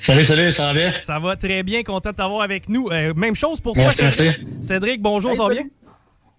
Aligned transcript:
Salut, 0.00 0.24
salut, 0.24 0.52
ça 0.52 0.66
va 0.66 0.74
bien? 0.74 0.92
Ça 1.00 1.18
va 1.18 1.36
très 1.36 1.62
bien, 1.62 1.82
content 1.82 2.10
de 2.10 2.16
t'avoir 2.16 2.42
avec 2.42 2.68
nous. 2.68 2.88
Euh, 2.90 3.14
même 3.14 3.34
chose 3.34 3.60
pour 3.60 3.76
Merci, 3.76 3.98
toi, 3.98 4.06
merci. 4.06 4.18
Cédric. 4.18 4.46
Cédric, 4.60 5.02
bonjour, 5.02 5.30
Hey, 5.30 5.36
ça 5.36 5.42
va 5.44 5.50
bien? 5.50 5.64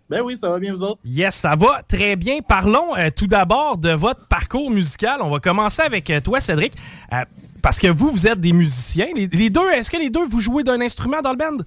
Ben 0.09 0.21
oui, 0.21 0.37
ça 0.39 0.49
va 0.49 0.59
bien, 0.59 0.73
vous 0.73 0.83
autres? 0.83 0.99
Yes, 1.03 1.35
ça 1.35 1.55
va 1.55 1.81
très 1.87 2.15
bien. 2.15 2.39
Parlons 2.47 2.95
euh, 2.95 3.09
tout 3.15 3.27
d'abord 3.27 3.77
de 3.77 3.89
votre 3.89 4.27
parcours 4.27 4.69
musical. 4.69 5.21
On 5.21 5.29
va 5.29 5.39
commencer 5.39 5.81
avec 5.81 6.09
euh, 6.09 6.19
toi, 6.19 6.39
Cédric, 6.39 6.73
euh, 7.11 7.23
parce 7.63 7.79
que 7.79 7.87
vous, 7.87 8.11
vous 8.11 8.27
êtes 8.27 8.39
des 8.39 8.53
musiciens. 8.53 9.07
Les, 9.15 9.27
les 9.27 9.49
deux, 9.49 9.71
est-ce 9.71 9.89
que 9.89 9.97
les 9.97 10.11
deux, 10.11 10.25
vous 10.25 10.39
jouez 10.39 10.63
d'un 10.63 10.79
instrument 10.81 11.21
dans 11.21 11.31
le 11.31 11.37
band? 11.37 11.63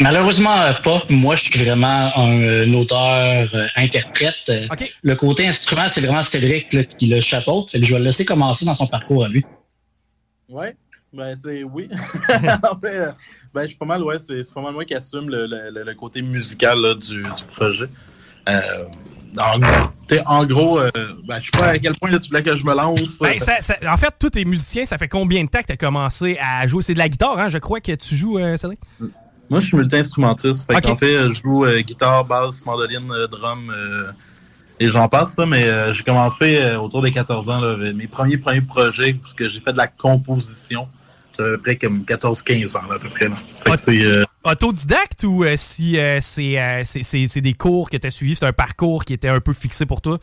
Malheureusement, 0.00 0.72
pas. 0.82 1.02
Moi, 1.10 1.36
je 1.36 1.44
suis 1.44 1.64
vraiment 1.64 2.10
un, 2.16 2.72
auteur-interprète. 2.74 4.34
Euh, 4.48 4.66
OK. 4.70 4.96
Le 5.02 5.14
côté 5.14 5.46
instrument, 5.46 5.88
c'est 5.88 6.00
vraiment 6.00 6.22
Cédric 6.22 6.72
là, 6.72 6.84
qui 6.84 7.06
le 7.06 7.20
chapeaute. 7.20 7.70
Je 7.74 7.92
vais 7.92 7.98
le 7.98 8.04
laisser 8.06 8.24
commencer 8.24 8.64
dans 8.64 8.74
son 8.74 8.86
parcours 8.86 9.24
à 9.24 9.28
lui. 9.28 9.44
Ouais. 10.52 10.76
Ben 11.12 11.36
c'est 11.36 11.62
oui. 11.62 11.88
En 12.62 12.78
euh, 12.84 13.12
ben 13.52 13.62
je 13.62 13.66
suis 13.68 13.76
pas 13.76 13.84
mal, 13.86 14.02
ouais, 14.02 14.18
c'est 14.18 14.42
pas 14.54 14.62
mal 14.62 14.72
moi 14.72 14.84
qui 14.84 14.94
assume 14.94 15.28
le, 15.28 15.46
le- 15.46 15.84
le- 15.84 15.94
côté 15.94 16.22
musical 16.22 16.78
là, 16.80 16.94
du, 16.94 17.22
du 17.22 17.44
projet. 17.54 17.86
Euh, 18.48 18.60
en, 19.38 19.60
en 20.26 20.44
gros, 20.46 20.80
euh, 20.80 20.90
ben, 21.24 21.38
je 21.40 21.50
sais 21.52 21.58
pas 21.58 21.66
à 21.68 21.78
quel 21.78 21.92
point 21.94 22.10
là, 22.10 22.18
tu 22.18 22.28
voulais 22.30 22.42
que 22.42 22.56
je 22.56 22.64
me 22.64 22.74
lance. 22.74 23.18
Ben, 23.20 23.38
ça- 23.38 23.60
ça- 23.60 23.76
en 23.86 23.96
fait, 23.96 24.12
tous 24.18 24.30
tes 24.30 24.44
musiciens, 24.44 24.84
ça 24.84 24.98
fait 24.98 25.06
combien 25.06 25.44
de 25.44 25.48
temps 25.48 25.60
que 25.60 25.66
tu 25.66 25.72
as 25.72 25.76
commencé 25.76 26.38
à 26.40 26.66
jouer? 26.66 26.82
C'est 26.82 26.94
de 26.94 26.98
la 26.98 27.08
guitare, 27.08 27.38
hein? 27.38 27.48
Je 27.48 27.58
crois 27.58 27.80
que 27.80 27.92
tu 27.92 28.16
joues, 28.16 28.38
euh, 28.38 28.56
Cédric? 28.56 28.80
Moi, 29.50 29.60
je 29.60 29.66
suis 29.66 29.76
multi-instrumentiste. 29.76 30.66
Fait 30.66 30.80
qu'en 30.80 30.96
fait, 30.96 31.30
je 31.30 31.40
joue 31.42 31.66
euh, 31.66 31.80
guitare, 31.82 32.24
basse, 32.24 32.64
mandoline, 32.66 33.10
euh, 33.12 33.26
drum, 33.28 33.70
euh, 33.70 34.10
et 34.82 34.90
j'en 34.90 35.08
passe, 35.08 35.34
ça. 35.34 35.46
Mais 35.46 35.64
euh, 35.64 35.92
j'ai 35.92 36.02
commencé 36.02 36.56
euh, 36.56 36.78
autour 36.78 37.02
des 37.02 37.10
14 37.10 37.50
ans, 37.50 37.60
là, 37.60 37.76
mes 37.92 38.06
premiers 38.06 38.38
premiers 38.38 38.60
projets, 38.62 39.14
parce 39.14 39.34
que 39.34 39.48
j'ai 39.48 39.60
fait 39.60 39.72
de 39.72 39.78
la 39.78 39.86
composition. 39.88 40.88
Fait 41.36 41.42
à 41.44 41.46
peu 41.46 41.58
près 41.58 41.76
comme 41.76 42.02
14-15 42.02 42.76
ans, 42.76 42.82
là, 42.90 42.96
à 42.96 42.98
peu 42.98 43.08
près. 43.08 43.28
Là. 43.28 43.36
Fait 43.64 43.70
que 43.70 43.76
c'est... 43.76 44.04
euh, 44.04 44.24
Autodidacte 44.44 45.22
ou 45.24 45.44
euh, 45.44 45.54
si 45.56 45.98
euh, 45.98 46.18
c'est 46.20 46.58
euh, 46.60 46.82
c'est- 46.84 47.04
c'est- 47.04 47.28
c'est 47.28 47.40
des 47.40 47.52
cours 47.54 47.88
que 47.88 47.96
tu 47.96 48.06
as 48.06 48.10
suivis, 48.10 48.34
c'est 48.34 48.44
un 48.44 48.52
parcours 48.52 49.04
qui 49.04 49.12
était 49.14 49.28
un 49.28 49.38
peu 49.40 49.52
fixé 49.52 49.86
pour 49.86 50.00
toi? 50.00 50.18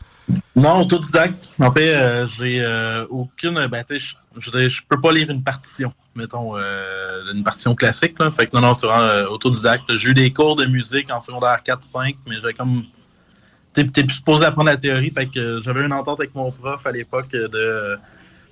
Non, 0.54 0.82
autodidacte. 0.82 1.54
En 1.58 1.72
fait, 1.72 2.26
j'ai 2.38 2.62
aucune. 3.08 3.66
Ben, 3.68 3.82
je- 3.90 3.96
je 4.38 4.68
je 4.68 4.80
peux 4.88 5.00
pas 5.00 5.10
lire 5.12 5.30
une 5.30 5.42
partition, 5.42 5.92
mettons, 6.14 6.54
une 6.56 7.42
partition 7.42 7.74
classique. 7.74 8.16
Là. 8.20 8.30
Fait 8.30 8.46
que 8.46 8.54
non, 8.54 8.60
non, 8.62 8.74
c'est 8.74 8.86
vraiment 8.86 9.30
autodidacte. 9.32 9.96
J'ai 9.96 10.10
eu 10.10 10.14
des 10.14 10.30
cours 10.32 10.54
de 10.54 10.66
musique 10.66 11.10
en 11.10 11.18
secondaire 11.20 11.58
4-5, 11.64 12.14
mais 12.28 12.36
j'avais 12.42 12.52
comme. 12.54 12.84
T'es 13.74 13.86
t'es 13.86 14.02
plus 14.04 14.14
supposé 14.14 14.44
apprendre 14.44 14.68
la 14.70 14.76
théorie. 14.76 15.10
Fait 15.10 15.26
que 15.26 15.60
j'avais 15.62 15.84
une 15.84 15.92
entente 15.92 16.20
avec 16.20 16.34
mon 16.34 16.50
prof 16.50 16.84
à 16.86 16.92
l'époque 16.92 17.30
de. 17.30 17.98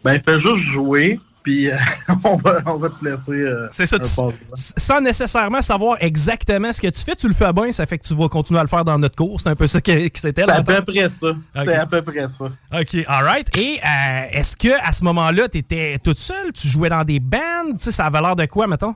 Ben, 0.05 0.21
fais 0.25 0.39
juste 0.39 0.61
jouer, 0.61 1.19
puis 1.43 1.69
euh, 1.69 1.75
on, 2.25 2.37
va, 2.37 2.61
on 2.67 2.77
va 2.77 2.89
te 2.89 3.05
laisser. 3.05 3.33
euh, 3.33 3.67
C'est 3.69 3.85
ça, 3.85 3.97
un 3.97 3.99
tu- 3.99 4.33
sans 4.77 5.01
nécessairement 5.01 5.61
savoir 5.61 5.97
exactement 6.01 6.73
ce 6.73 6.81
que 6.81 6.87
tu 6.87 7.01
fais, 7.01 7.17
tu 7.17 7.27
le 7.27 7.35
fais 7.35 7.53
bien, 7.53 7.73
ça 7.73 7.85
fait 7.85 7.99
que 7.99 8.07
tu 8.07 8.15
vas 8.15 8.29
continuer 8.29 8.61
à 8.61 8.63
le 8.63 8.69
faire 8.69 8.85
dans 8.85 8.97
notre 8.97 9.17
cours. 9.17 9.41
C'est 9.41 9.49
un 9.49 9.57
peu 9.57 9.67
ça 9.67 9.81
que, 9.81 10.07
que 10.07 10.19
c'était 10.21 10.45
C'est 10.45 10.51
à 10.53 10.59
là. 10.59 10.63
peu 10.63 10.83
près 10.83 11.09
ça. 11.11 11.27
C'était 11.53 11.75
à 11.75 11.87
peu 11.87 12.01
près 12.03 12.29
ça. 12.29 12.45
OK, 12.45 13.05
alright. 13.09 13.57
Et 13.59 13.81
euh, 13.85 14.21
est-ce 14.31 14.57
que 14.57 14.69
à 14.87 14.93
ce 14.93 15.03
moment-là, 15.03 15.49
tu 15.49 15.59
étais 15.59 15.99
toute 15.99 16.19
seule? 16.19 16.53
Tu 16.53 16.69
jouais 16.69 16.91
dans 16.91 17.03
des 17.03 17.19
bands? 17.19 17.73
Tu 17.73 17.75
sais, 17.81 17.91
ça 17.91 18.07
avait 18.07 18.21
l'air 18.21 18.37
de 18.37 18.47
quoi, 18.47 18.69
mettons? 18.69 18.95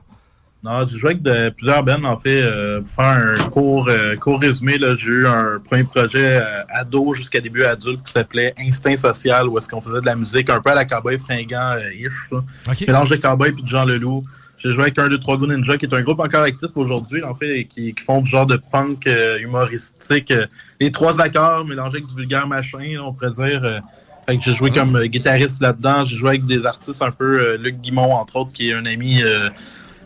Non, 0.63 0.87
j'ai 0.87 0.97
joué 0.97 1.09
avec 1.11 1.21
de, 1.21 1.49
plusieurs 1.49 1.83
bands, 1.83 2.03
en 2.05 2.17
fait, 2.17 2.41
euh, 2.41 2.79
pour 2.81 2.91
faire 2.91 3.05
un 3.37 3.49
court, 3.49 3.89
euh, 3.89 4.15
court 4.15 4.39
résumé. 4.39 4.77
là, 4.77 4.95
J'ai 4.95 5.09
eu 5.09 5.27
un 5.27 5.59
premier 5.59 5.83
projet 5.83 6.37
euh, 6.41 6.63
ado 6.69 7.13
jusqu'à 7.13 7.41
début 7.41 7.63
adulte 7.65 8.01
qui 8.05 8.11
s'appelait 8.13 8.53
Instinct 8.57 8.95
Social, 8.95 9.47
où 9.49 9.57
est-ce 9.57 9.67
qu'on 9.67 9.81
faisait 9.81 9.99
de 9.99 10.05
la 10.05 10.15
musique 10.15 10.49
un 10.49 10.61
peu 10.61 10.69
à 10.71 10.75
la 10.75 10.85
cowboy 10.85 11.17
fringant 11.17 11.73
euh, 11.73 11.93
ish. 11.93 12.11
là. 12.31 12.37
OK. 12.67 12.87
Mélange 12.87 13.09
de 13.09 13.15
cowboy 13.17 13.51
puis 13.51 13.63
de 13.63 13.67
Jean 13.67 13.83
Leloup. 13.83 14.23
J'ai 14.57 14.71
joué 14.71 14.83
avec 14.83 14.97
un, 14.97 15.09
deux, 15.09 15.19
trois 15.19 15.35
Go 15.37 15.45
Ninja, 15.45 15.77
qui 15.77 15.85
est 15.85 15.93
un 15.93 16.01
groupe 16.01 16.21
encore 16.21 16.43
actif 16.43 16.69
aujourd'hui, 16.75 17.21
en 17.23 17.35
fait, 17.35 17.59
et 17.59 17.65
qui, 17.65 17.93
qui 17.93 18.01
font 18.01 18.21
du 18.21 18.31
genre 18.31 18.45
de 18.45 18.55
punk 18.71 19.05
euh, 19.07 19.37
humoristique. 19.39 20.31
euh, 20.31 20.45
les 20.79 20.89
trois 20.91 21.19
accords 21.19 21.65
mélangés 21.65 21.97
avec 21.97 22.05
du 22.07 22.15
vulgaire 22.15 22.47
machin, 22.47 22.77
là, 22.93 23.03
on 23.03 23.11
pourrait 23.11 23.31
dire. 23.31 23.61
euh, 23.65 23.79
fait 24.25 24.37
que 24.37 24.43
j'ai 24.45 24.53
joué 24.53 24.71
comme 24.71 24.97
guitariste 25.07 25.61
là-dedans. 25.61 26.05
J'ai 26.05 26.15
joué 26.15 26.29
avec 26.29 26.45
des 26.45 26.65
artistes 26.65 27.01
un 27.01 27.11
peu, 27.11 27.41
euh, 27.41 27.57
Luc 27.57 27.81
Guimont, 27.81 28.13
entre 28.13 28.37
autres, 28.37 28.53
qui 28.53 28.69
est 28.69 28.73
un 28.73 28.85
ami, 28.85 29.21
euh, 29.21 29.49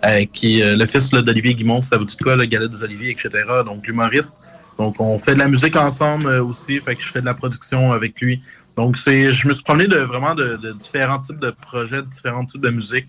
euh, 0.06 0.26
qui 0.32 0.60
est 0.60 0.64
euh, 0.64 0.76
le 0.76 0.86
fils 0.86 1.10
d'Olivier 1.10 1.56
Guimont, 1.56 1.82
ça 1.82 1.98
vous 1.98 2.06
dit 2.06 2.18
quoi, 2.18 2.36
le 2.36 2.46
Galet 2.46 2.70
des 2.70 2.84
Oliviers, 2.84 3.12
etc. 3.12 3.30
Donc, 3.66 3.86
l'humoriste. 3.88 4.36
Donc, 4.78 5.00
on 5.00 5.18
fait 5.18 5.34
de 5.34 5.40
la 5.40 5.48
musique 5.48 5.76
ensemble 5.76 6.28
euh, 6.28 6.44
aussi. 6.44 6.80
Fait 6.80 6.96
que 6.96 7.02
je 7.02 7.08
fais 7.08 7.22
de 7.22 7.26
la 7.26 7.34
production 7.34 7.92
avec 7.92 8.20
lui. 8.22 8.42
Donc, 8.76 8.98
c'est, 8.98 9.34
je 9.34 9.48
me 9.48 9.54
suis 9.54 9.64
promené 9.64 9.88
de 9.88 9.98
vraiment 9.98 10.36
de, 10.36 10.56
de 10.58 10.72
différents 10.74 11.20
types 11.20 11.40
de 11.40 11.50
projets, 11.50 12.04
de 12.04 12.08
différents 12.08 12.46
types 12.46 12.62
de 12.62 12.70
musique. 12.70 13.08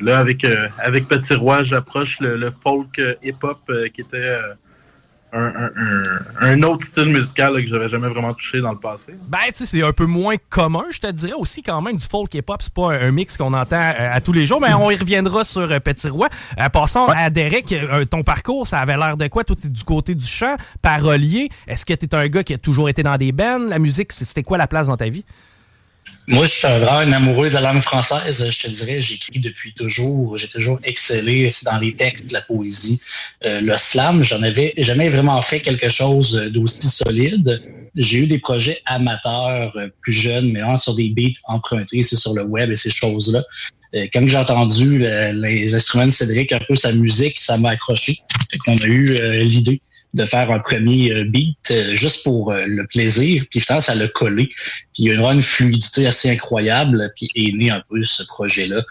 Là, 0.00 0.18
avec, 0.18 0.46
avec 0.78 1.08
Petit 1.08 1.34
Roi, 1.34 1.62
j'approche 1.62 2.20
le, 2.20 2.38
le 2.38 2.50
folk 2.50 2.98
hip-hop 3.22 3.58
euh, 3.68 3.88
qui 3.88 4.00
était 4.00 4.34
un, 5.32 6.62
autre 6.62 6.86
style 6.86 7.12
musical 7.12 7.54
que 7.54 7.66
j'avais 7.66 7.88
jamais 7.88 8.08
vraiment 8.08 8.32
touché 8.32 8.60
dans 8.60 8.72
le 8.72 8.78
passé. 8.78 9.14
Ben, 9.28 9.38
tu 9.48 9.54
sais, 9.54 9.66
c'est 9.66 9.82
un 9.82 9.92
peu 9.92 10.06
moins 10.06 10.36
commun, 10.48 10.84
je 10.90 11.00
te 11.00 11.10
dirais 11.10 11.34
aussi 11.34 11.62
quand 11.62 11.80
même 11.82 11.96
du 11.96 12.04
folk 12.04 12.34
et 12.34 12.42
pop, 12.42 12.60
c'est 12.62 12.72
pas 12.72 12.94
un 12.94 13.10
mix 13.10 13.36
qu'on 13.36 13.52
entend 13.52 13.76
euh, 13.76 14.10
à 14.12 14.20
tous 14.20 14.32
les 14.32 14.46
jours, 14.46 14.60
mais 14.60 14.72
on 14.74 14.90
y 14.90 14.96
reviendra 14.96 15.44
sur 15.44 15.70
euh, 15.70 15.78
Petit 15.80 16.08
Roi. 16.08 16.28
Euh, 16.58 16.68
passons 16.68 17.06
à 17.06 17.30
Derek, 17.30 17.74
ton 18.10 18.22
parcours, 18.22 18.66
ça 18.66 18.80
avait 18.80 18.96
l'air 18.96 19.16
de 19.16 19.28
quoi? 19.28 19.44
Toi, 19.44 19.56
t'es 19.60 19.68
du 19.68 19.84
côté 19.84 20.14
du 20.14 20.26
chant, 20.26 20.56
parolier. 20.82 21.48
Est-ce 21.66 21.84
que 21.84 21.94
t'es 21.94 22.14
un 22.14 22.26
gars 22.28 22.42
qui 22.42 22.54
a 22.54 22.58
toujours 22.58 22.88
été 22.88 23.02
dans 23.02 23.16
des 23.16 23.32
bands? 23.32 23.58
La 23.68 23.78
musique, 23.78 24.12
c'était 24.12 24.42
quoi 24.42 24.58
la 24.58 24.66
place 24.66 24.86
dans 24.86 24.96
ta 24.96 25.08
vie? 25.08 25.24
Moi, 26.30 26.44
je 26.44 26.50
suis 26.50 26.68
vraiment 26.68 26.98
un 26.98 27.12
amoureux 27.12 27.48
de 27.48 27.54
la 27.54 27.62
langue 27.62 27.80
française. 27.80 28.46
Je 28.50 28.58
te 28.58 28.68
dirais, 28.68 29.00
j'écris 29.00 29.40
depuis 29.40 29.72
toujours. 29.72 30.36
J'ai 30.36 30.46
toujours 30.46 30.78
excellé 30.84 31.48
dans 31.64 31.78
les 31.78 31.94
textes, 31.94 32.30
la 32.32 32.42
poésie. 32.42 33.00
Euh, 33.46 33.62
le 33.62 33.74
slam, 33.78 34.22
j'en 34.22 34.42
avais 34.42 34.74
jamais 34.76 35.08
vraiment 35.08 35.40
fait 35.40 35.60
quelque 35.60 35.88
chose 35.88 36.50
d'aussi 36.52 36.86
solide. 36.86 37.62
J'ai 37.94 38.18
eu 38.18 38.26
des 38.26 38.38
projets 38.38 38.78
amateurs 38.84 39.74
euh, 39.76 39.88
plus 40.02 40.12
jeunes, 40.12 40.52
mais 40.52 40.60
sur 40.76 40.94
des 40.94 41.08
beats 41.08 41.40
empruntés, 41.44 42.02
c'est 42.02 42.16
sur 42.16 42.34
le 42.34 42.42
web 42.42 42.70
et 42.70 42.76
ces 42.76 42.90
choses-là. 42.90 43.42
Euh, 43.94 44.06
comme 44.12 44.28
j'ai 44.28 44.36
entendu 44.36 44.98
les 45.32 45.74
instruments 45.74 46.08
de 46.08 46.10
Cédric, 46.10 46.52
un 46.52 46.60
peu 46.60 46.74
sa 46.74 46.92
musique, 46.92 47.38
ça 47.38 47.56
m'a 47.56 47.70
accroché. 47.70 48.18
On 48.66 48.76
a 48.76 48.86
eu 48.86 49.18
l'idée 49.44 49.80
de 50.14 50.24
faire 50.24 50.50
un 50.50 50.58
premier 50.58 51.12
euh, 51.12 51.24
beat 51.24 51.58
euh, 51.70 51.94
juste 51.94 52.24
pour 52.24 52.52
euh, 52.52 52.64
le 52.66 52.86
plaisir. 52.86 53.44
Puis 53.50 53.60
finalement, 53.60 53.80
ça 53.80 53.94
l'a 53.94 54.08
collé. 54.08 54.46
Puis 54.46 55.04
il 55.04 55.06
y 55.06 55.10
a 55.12 55.32
une, 55.32 55.42
fluidité 55.42 56.06
assez 56.06 56.30
incroyable. 56.30 57.12
Puis 57.16 57.30
est 57.34 57.52
né 57.52 57.70
un 57.70 57.82
peu 57.88 58.02
ce 58.02 58.22
projet-là 58.24 58.82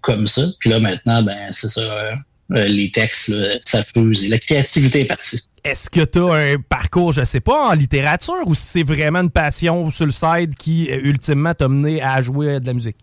comme 0.00 0.26
ça. 0.26 0.46
Puis 0.60 0.70
là, 0.70 0.80
maintenant, 0.80 1.22
ben 1.22 1.36
c'est 1.50 1.68
ça. 1.68 2.14
les 2.48 2.90
textes, 2.90 3.30
ça 3.66 3.82
fuse. 3.82 4.26
La 4.30 4.38
créativité 4.38 5.00
est 5.00 5.04
partie. 5.04 5.42
Est-ce 5.62 5.90
que 5.90 6.02
tu 6.06 6.20
as 6.20 6.54
un 6.54 6.56
parcours, 6.58 7.12
je 7.12 7.22
sais 7.22 7.40
pas, 7.40 7.68
en 7.68 7.74
littérature 7.74 8.44
ou 8.46 8.54
c'est 8.54 8.82
vraiment 8.82 9.18
une 9.18 9.30
passion 9.30 9.90
sur 9.90 10.06
le 10.06 10.10
side 10.10 10.54
qui, 10.54 10.86
ultimement, 10.86 11.52
t'a 11.52 11.68
mené 11.68 12.00
à 12.00 12.22
jouer 12.22 12.60
de 12.60 12.66
la 12.66 12.72
musique? 12.72 12.96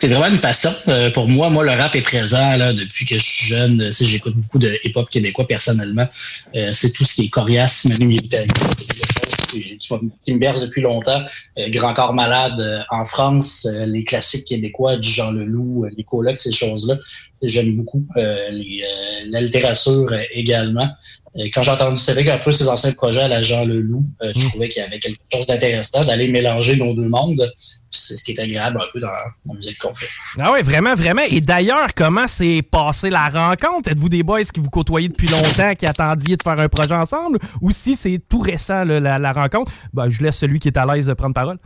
C'est 0.00 0.08
vraiment 0.08 0.26
une 0.26 0.40
passion 0.40 0.70
euh, 0.88 1.10
pour 1.10 1.28
moi. 1.28 1.50
Moi, 1.50 1.64
le 1.64 1.70
rap 1.70 1.94
est 1.94 2.02
présent 2.02 2.56
là, 2.56 2.72
depuis 2.72 3.04
que 3.04 3.16
je 3.16 3.22
suis 3.22 3.46
jeune. 3.48 3.90
J'écoute 3.90 4.34
beaucoup 4.36 4.58
de 4.58 4.78
hip-hop 4.84 5.08
québécois 5.10 5.46
personnellement. 5.46 6.06
Euh, 6.54 6.72
c'est 6.72 6.92
tout 6.92 7.04
ce 7.04 7.14
qui 7.14 7.26
est 7.26 7.28
coriace, 7.28 7.84
Manu 7.86 8.06
Militari. 8.06 8.48
C'est 8.76 8.86
quelque 8.86 9.82
chose 9.82 10.00
qui, 10.24 10.34
me 10.34 10.38
berce 10.38 10.60
depuis 10.60 10.82
longtemps. 10.82 11.22
Euh, 11.58 11.68
Grand 11.70 11.94
Corps 11.94 12.14
Malade 12.14 12.84
en 12.90 13.04
France, 13.04 13.66
les 13.86 14.04
classiques 14.04 14.46
québécois 14.46 14.96
du 14.96 15.08
Jean 15.08 15.32
Leloup, 15.32 15.86
les 15.96 16.04
colocs, 16.04 16.38
ces 16.38 16.52
choses-là. 16.52 16.96
J'aime 17.42 17.76
beaucoup. 17.76 18.06
la 18.16 19.40
littérature 19.40 20.12
également. 20.32 20.88
Euh, 21.36 21.48
quand 21.52 21.62
j'ai 21.62 21.70
entendu 21.72 21.96
Cédric 21.96 22.28
un 22.28 22.38
peu 22.38 22.52
ses 22.52 22.68
anciens 22.68 22.92
projets 22.92 23.22
à 23.22 23.28
la 23.28 23.42
Jean 23.42 23.64
Leloup, 23.64 24.04
euh, 24.22 24.32
je 24.36 24.44
mm. 24.44 24.48
trouvais 24.50 24.68
qu'il 24.68 24.82
y 24.82 24.86
avait 24.86 24.98
quelque 24.98 25.18
chose 25.32 25.46
d'intéressant 25.46 26.04
d'aller 26.04 26.28
mélanger 26.28 26.76
nos 26.76 26.94
deux 26.94 27.08
mondes. 27.08 27.52
C'est 27.90 28.16
ce 28.16 28.24
qui 28.24 28.32
est 28.32 28.40
agréable 28.40 28.78
un 28.80 28.86
peu 28.92 29.00
dans 29.00 29.08
la 29.08 29.54
musique 29.54 29.78
qu'on 29.78 29.92
fait. 29.92 30.06
Ah 30.38 30.52
oui, 30.52 30.62
vraiment, 30.62 30.94
vraiment. 30.94 31.22
Et 31.28 31.40
d'ailleurs, 31.40 31.88
comment 31.96 32.26
s'est 32.26 32.62
passée 32.62 33.10
la 33.10 33.28
rencontre? 33.28 33.90
Êtes-vous 33.90 34.08
des 34.08 34.22
boys 34.22 34.42
qui 34.42 34.60
vous 34.60 34.70
côtoyez 34.70 35.08
depuis 35.08 35.28
longtemps, 35.28 35.74
qui 35.74 35.86
attendiez 35.86 36.36
de 36.36 36.42
faire 36.42 36.58
un 36.58 36.68
projet 36.68 36.94
ensemble? 36.94 37.38
Ou 37.60 37.70
si 37.72 37.96
c'est 37.96 38.20
tout 38.28 38.38
récent, 38.38 38.84
la, 38.84 39.32
rencontre? 39.32 39.72
Ben, 39.92 40.08
je 40.08 40.22
laisse 40.22 40.36
celui 40.36 40.60
qui 40.60 40.68
est 40.68 40.78
à 40.78 40.86
l'aise 40.86 41.06
de 41.06 41.14
prendre 41.14 41.34
parole. 41.34 41.58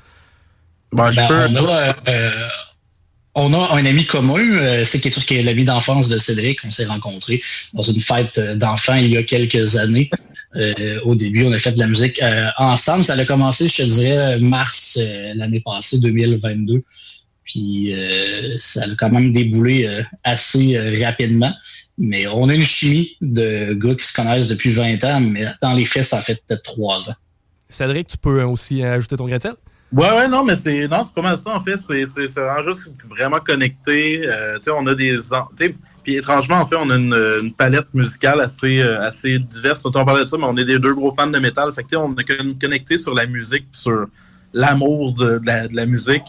Ben, 0.93 1.11
je 1.11 1.17
ben, 1.17 1.29
peux... 1.29 1.69
Euh, 2.09 2.33
on 3.39 3.53
a 3.55 3.75
un 3.75 3.87
ami 3.87 4.05
commun, 4.05 4.41
euh, 4.41 4.85
c'est 4.85 4.99
tout 4.99 5.21
ce 5.21 5.25
qui 5.25 5.37
est 5.37 5.43
l'ami 5.43 5.65
d'enfance 5.65 6.09
de 6.09 6.19
Cédric. 6.19 6.59
On 6.65 6.71
s'est 6.71 6.85
rencontrés 6.85 7.41
dans 7.73 7.83
une 7.83 8.01
fête 8.01 8.39
d'enfants 8.57 8.97
il 8.97 9.11
y 9.11 9.17
a 9.17 9.23
quelques 9.23 9.77
années. 9.77 10.11
Euh, 10.57 11.01
au 11.05 11.15
début, 11.15 11.45
on 11.45 11.53
a 11.53 11.59
fait 11.59 11.73
de 11.73 11.79
la 11.79 11.87
musique 11.87 12.21
euh, 12.23 12.49
ensemble. 12.59 13.05
Ça 13.05 13.15
a 13.15 13.25
commencé, 13.25 13.69
je 13.69 13.77
te 13.77 13.83
dirais, 13.83 14.41
mars 14.41 14.99
l'année 15.35 15.61
passée, 15.61 16.01
2022. 16.01 16.83
Puis 17.45 17.95
ça 18.59 18.83
a 18.83 18.95
quand 18.99 19.11
même 19.11 19.31
déboulé 19.31 19.89
assez 20.23 20.79
rapidement. 21.03 21.55
Mais 21.97 22.27
on 22.27 22.49
a 22.51 22.55
une 22.55 22.63
chimie 22.63 23.17
de 23.23 23.73
gars 23.73 23.95
qui 23.95 24.07
se 24.07 24.13
connaissent 24.13 24.49
depuis 24.49 24.71
20 24.71 25.03
ans, 25.05 25.21
mais 25.21 25.47
dans 25.63 25.73
les 25.73 25.87
faits, 25.87 26.05
ça 26.05 26.21
fait 26.21 26.43
peut-être 26.47 26.63
trois 26.63 27.09
ans. 27.09 27.15
Cédric, 27.71 28.09
tu 28.09 28.19
peux 28.19 28.43
aussi 28.43 28.83
ajouter 28.83 29.17
ton 29.17 29.27
grain 29.27 29.39
Ouais, 29.91 30.11
ouais, 30.11 30.29
non, 30.29 30.45
mais 30.45 30.55
c'est 30.55 30.87
non, 30.87 31.03
c'est 31.03 31.15
pas 31.15 31.23
mal 31.23 31.39
ça 31.39 31.55
en 31.55 31.61
fait. 31.61 31.79
C'est 31.79 32.05
c'est 32.05 32.27
vraiment 32.27 32.63
juste 32.63 32.91
vraiment 33.09 33.41
connecté. 33.41 34.23
Euh, 34.27 34.59
on 34.75 34.87
a 34.87 34.95
des, 34.95 35.17
puis 36.05 36.17
étrangement 36.17 36.57
en 36.57 36.67
fait, 36.67 36.77
on 36.77 36.91
a 36.91 36.97
une, 36.97 37.15
une 37.43 37.55
palette 37.55 37.93
musicale 37.95 38.41
assez 38.41 38.81
euh, 38.81 39.01
assez 39.03 39.39
diverse. 39.39 39.85
On 39.87 39.91
parlait 39.91 40.25
de 40.25 40.29
ça, 40.29 40.37
mais 40.37 40.45
on 40.45 40.57
est 40.59 40.65
des 40.65 40.79
deux 40.79 40.93
gros 40.93 41.15
fans 41.19 41.27
de 41.27 41.39
métal. 41.39 41.73
Fait 41.73 41.85
que 41.85 41.97
on 41.97 42.15
est 42.17 42.59
connecté 42.59 42.99
sur 42.99 43.15
la 43.15 43.27
musique, 43.27 43.67
sur 43.73 44.07
l'amour 44.53 45.15
de, 45.15 45.39
de, 45.39 45.75
la, 45.75 45.87
musique. 45.87 46.23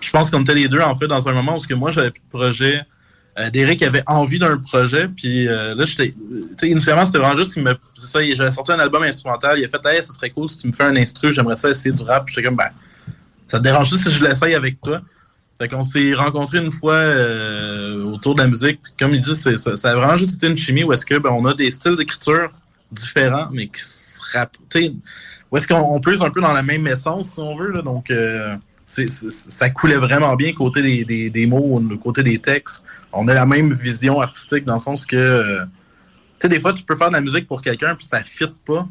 je 0.00 0.10
pense 0.10 0.30
qu'on 0.30 0.42
était 0.42 0.54
les 0.54 0.68
deux 0.68 0.80
en 0.80 0.96
fait 0.96 1.06
dans 1.06 1.28
un 1.28 1.32
moment 1.32 1.56
où 1.56 1.60
que 1.60 1.74
moi 1.74 1.90
j'avais 1.90 2.10
plus 2.10 2.22
de 2.22 2.38
projet. 2.38 2.82
Euh, 3.38 3.50
Derek 3.50 3.82
avait 3.82 4.02
envie 4.06 4.38
d'un 4.38 4.56
projet, 4.56 5.08
puis 5.08 5.46
euh, 5.46 5.74
là, 5.74 5.84
j'étais. 5.84 6.14
Initialement, 6.62 7.04
c'était 7.04 7.18
vraiment 7.18 7.36
juste. 7.36 7.58
C'est 7.94 8.06
ça, 8.06 8.22
j'avais 8.34 8.50
sorti 8.50 8.72
un 8.72 8.78
album 8.78 9.02
instrumental, 9.02 9.58
il 9.58 9.64
a 9.66 9.68
fait, 9.68 9.86
hey, 9.86 10.02
ce 10.02 10.12
serait 10.12 10.30
cool 10.30 10.48
si 10.48 10.58
tu 10.58 10.66
me 10.68 10.72
fais 10.72 10.84
un 10.84 10.96
instru, 10.96 11.34
j'aimerais 11.34 11.56
ça 11.56 11.68
essayer 11.68 11.94
du 11.94 12.02
rap. 12.02 12.26
J'étais 12.28 12.42
comme, 12.42 12.56
ben, 12.56 12.70
ça 13.48 13.58
te 13.58 13.62
dérange 13.62 13.90
si 13.90 14.10
je 14.10 14.22
l'essaye 14.22 14.54
avec 14.54 14.80
toi? 14.80 15.00
Fait 15.60 15.68
qu'on 15.68 15.82
s'est 15.82 16.12
rencontrés 16.12 16.58
une 16.58 16.72
fois 16.72 16.94
euh, 16.94 18.04
autour 18.04 18.34
de 18.34 18.42
la 18.42 18.48
musique. 18.48 18.80
Comme 18.98 19.14
il 19.14 19.20
dit, 19.20 19.34
ça, 19.34 19.56
ça, 19.56 19.90
a 19.90 19.94
vraiment 19.94 20.18
juste 20.18 20.34
été 20.34 20.48
une 20.48 20.58
chimie 20.58 20.84
où 20.84 20.92
est-ce 20.92 21.06
que 21.06 21.16
ben, 21.18 21.30
on 21.30 21.46
a 21.46 21.54
des 21.54 21.70
styles 21.70 21.96
d'écriture 21.96 22.50
différents, 22.92 23.48
mais 23.52 23.68
qui 23.68 23.80
se 23.80 24.20
rappellent. 24.32 24.96
Où 25.50 25.56
est-ce 25.56 25.66
qu'on 25.66 26.00
peut 26.00 26.14
un 26.20 26.30
peu 26.30 26.40
dans 26.42 26.52
la 26.52 26.62
même 26.62 26.86
essence, 26.86 27.34
si 27.34 27.40
on 27.40 27.56
veut. 27.56 27.72
Donc, 27.82 28.10
euh, 28.10 28.54
ça 28.84 29.70
coulait 29.70 29.96
vraiment 29.96 30.36
bien 30.36 30.52
côté 30.52 30.82
des, 30.82 31.04
des, 31.04 31.30
des, 31.30 31.46
mots, 31.46 31.82
côté 32.02 32.22
des 32.22 32.38
textes. 32.38 32.84
On 33.12 33.26
a 33.28 33.34
la 33.34 33.46
même 33.46 33.72
vision 33.72 34.20
artistique 34.20 34.64
dans 34.64 34.74
le 34.74 34.80
sens 34.80 35.06
que. 35.06 35.16
Euh, 35.16 35.64
tu 36.38 36.42
sais, 36.42 36.48
des 36.50 36.60
fois, 36.60 36.74
tu 36.74 36.82
peux 36.82 36.96
faire 36.96 37.08
de 37.08 37.14
la 37.14 37.22
musique 37.22 37.48
pour 37.48 37.62
quelqu'un 37.62 37.94
puis 37.94 38.06
ça 38.06 38.22
fit 38.22 38.44
pas. 38.66 38.86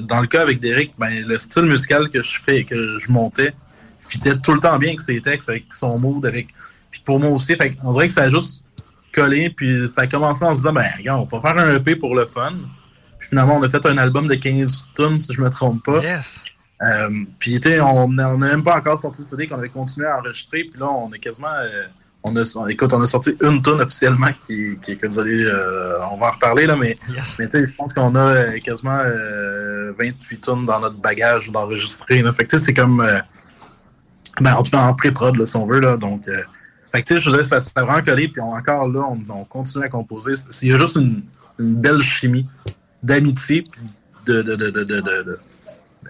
dans 0.00 0.20
le 0.22 0.26
cas 0.26 0.40
avec 0.40 0.60
Derek, 0.60 0.92
ben, 0.98 1.10
le 1.26 1.36
style 1.36 1.64
musical 1.64 2.08
que 2.08 2.22
je 2.22 2.40
fais, 2.40 2.64
que 2.64 2.98
je 2.98 3.12
montais, 3.12 3.52
fitait 4.00 4.36
tout 4.36 4.52
le 4.52 4.60
temps 4.60 4.78
bien 4.78 4.90
avec 4.90 5.00
ses 5.00 5.20
textes, 5.20 5.48
avec 5.48 5.72
son 5.72 5.98
mood, 5.98 6.24
avec. 6.26 6.48
Puis 6.90 7.02
pour 7.04 7.20
moi 7.20 7.30
aussi, 7.30 7.54
fait 7.56 7.72
on 7.84 7.92
dirait 7.92 8.08
que 8.08 8.12
ça 8.12 8.22
a 8.22 8.30
juste 8.30 8.64
collé, 9.12 9.50
puis 9.50 9.88
ça 9.88 10.02
a 10.02 10.06
commencé 10.06 10.44
en 10.44 10.52
se 10.52 10.60
disant, 10.60 10.72
ben, 10.72 10.86
regarde, 10.96 11.20
on 11.20 11.36
va 11.36 11.40
faire 11.40 11.62
un 11.62 11.76
EP 11.76 11.96
pour 11.96 12.14
le 12.14 12.26
fun. 12.26 12.54
Puis 13.18 13.28
finalement, 13.28 13.58
on 13.58 13.62
a 13.62 13.68
fait 13.68 13.84
un 13.86 13.98
album 13.98 14.26
de 14.28 14.34
15 14.34 14.88
tunes, 14.96 15.20
si 15.20 15.32
je 15.32 15.40
me 15.40 15.50
trompe 15.50 15.84
pas. 15.84 16.00
Yes. 16.00 16.44
Euh, 16.82 17.08
puis, 17.38 17.60
tu 17.60 17.78
on 17.80 18.08
n'a 18.08 18.34
même 18.36 18.62
pas 18.62 18.78
encore 18.78 18.98
sorti 18.98 19.22
CD 19.22 19.46
qu'on 19.46 19.58
avait 19.58 19.68
continué 19.68 20.06
à 20.06 20.18
enregistrer. 20.18 20.64
Puis 20.64 20.80
là, 20.80 20.86
on 20.86 21.12
est 21.12 21.18
quasiment. 21.18 21.52
Euh, 21.52 21.86
on 22.22 22.36
a, 22.36 22.70
écoute, 22.70 22.92
on 22.92 23.00
a 23.00 23.06
sorti 23.06 23.34
une 23.42 23.62
tonne 23.62 23.80
officiellement 23.80 24.28
qui, 24.46 24.78
qui, 24.82 24.96
que 24.96 25.06
vous 25.06 25.18
allez. 25.18 25.44
Euh, 25.44 25.98
on 26.10 26.16
va 26.16 26.28
en 26.28 26.30
reparler, 26.32 26.66
là, 26.66 26.76
mais, 26.76 26.94
mais 27.38 27.46
je 27.52 27.74
pense 27.76 27.92
qu'on 27.92 28.14
a 28.14 28.20
euh, 28.20 28.58
quasiment 28.60 28.98
28 29.98 30.38
tonnes 30.38 30.66
dans 30.66 30.80
notre 30.80 30.96
bagage 30.96 31.50
d'enregistrer. 31.50 32.22
Fait 32.32 32.46
que 32.46 32.58
c'est 32.58 32.74
comme 32.74 33.06
ben, 34.40 34.54
en 34.54 34.62
tout 34.62 34.70
cas, 34.70 34.82
en 34.82 34.94
pré-prod, 34.94 35.44
si 35.44 35.56
on 35.56 35.66
veut. 35.66 35.80
Là, 35.80 35.96
donc, 35.96 36.26
euh, 36.28 36.42
fait 36.92 37.02
que, 37.02 37.18
je 37.18 37.42
ça 37.42 37.60
s'est 37.60 37.70
vraiment 37.76 38.02
collé, 38.02 38.28
puis 38.28 38.40
encore 38.40 38.88
là, 38.88 39.04
on, 39.28 39.44
continue 39.44 39.84
à 39.84 39.88
composer. 39.88 40.32
Il 40.62 40.68
y 40.68 40.72
a 40.72 40.78
juste 40.78 40.96
une, 40.96 41.22
belle 41.58 42.00
chimie 42.00 42.46
d'amitié, 43.02 43.64
de, 44.26 44.40
de, 44.42 44.56
de, 44.56 44.70
de, 44.70 45.38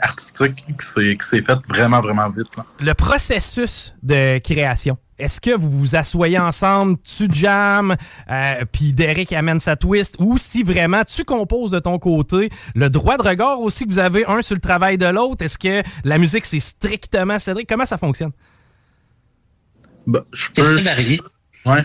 artistique 0.00 0.64
qui 0.78 0.86
s'est 1.26 1.42
faite 1.42 1.58
vraiment, 1.68 2.00
vraiment 2.00 2.30
vite. 2.30 2.46
Le 2.80 2.92
processus 2.94 3.94
de 4.02 4.38
création, 4.38 4.96
est-ce 5.20 5.40
que 5.40 5.54
vous 5.56 5.70
vous 5.70 5.96
asseyez 5.96 6.38
ensemble, 6.38 6.96
tu 7.02 7.28
jam, 7.30 7.96
euh, 8.30 8.64
puis 8.72 8.92
Derek 8.92 9.32
amène 9.32 9.60
sa 9.60 9.76
twist, 9.76 10.16
ou 10.18 10.38
si 10.38 10.62
vraiment 10.62 11.02
tu 11.04 11.24
composes 11.24 11.70
de 11.70 11.78
ton 11.78 11.98
côté, 11.98 12.50
le 12.74 12.88
droit 12.90 13.16
de 13.16 13.22
regard 13.22 13.60
aussi 13.60 13.84
que 13.86 13.90
vous 13.90 13.98
avez 13.98 14.26
un 14.26 14.42
sur 14.42 14.54
le 14.54 14.60
travail 14.60 14.98
de 14.98 15.06
l'autre, 15.06 15.44
est-ce 15.44 15.58
que 15.58 15.82
la 16.04 16.18
musique 16.18 16.46
c'est 16.46 16.60
strictement 16.60 17.38
Cédric? 17.38 17.68
Comment 17.68 17.86
ça 17.86 17.98
fonctionne? 17.98 18.32
Bah, 20.06 20.24
je 20.32 20.48
peux... 20.50 20.76
C'est 20.78 20.82
très 20.82 20.94
varié. 20.94 21.20
Ouais. 21.66 21.84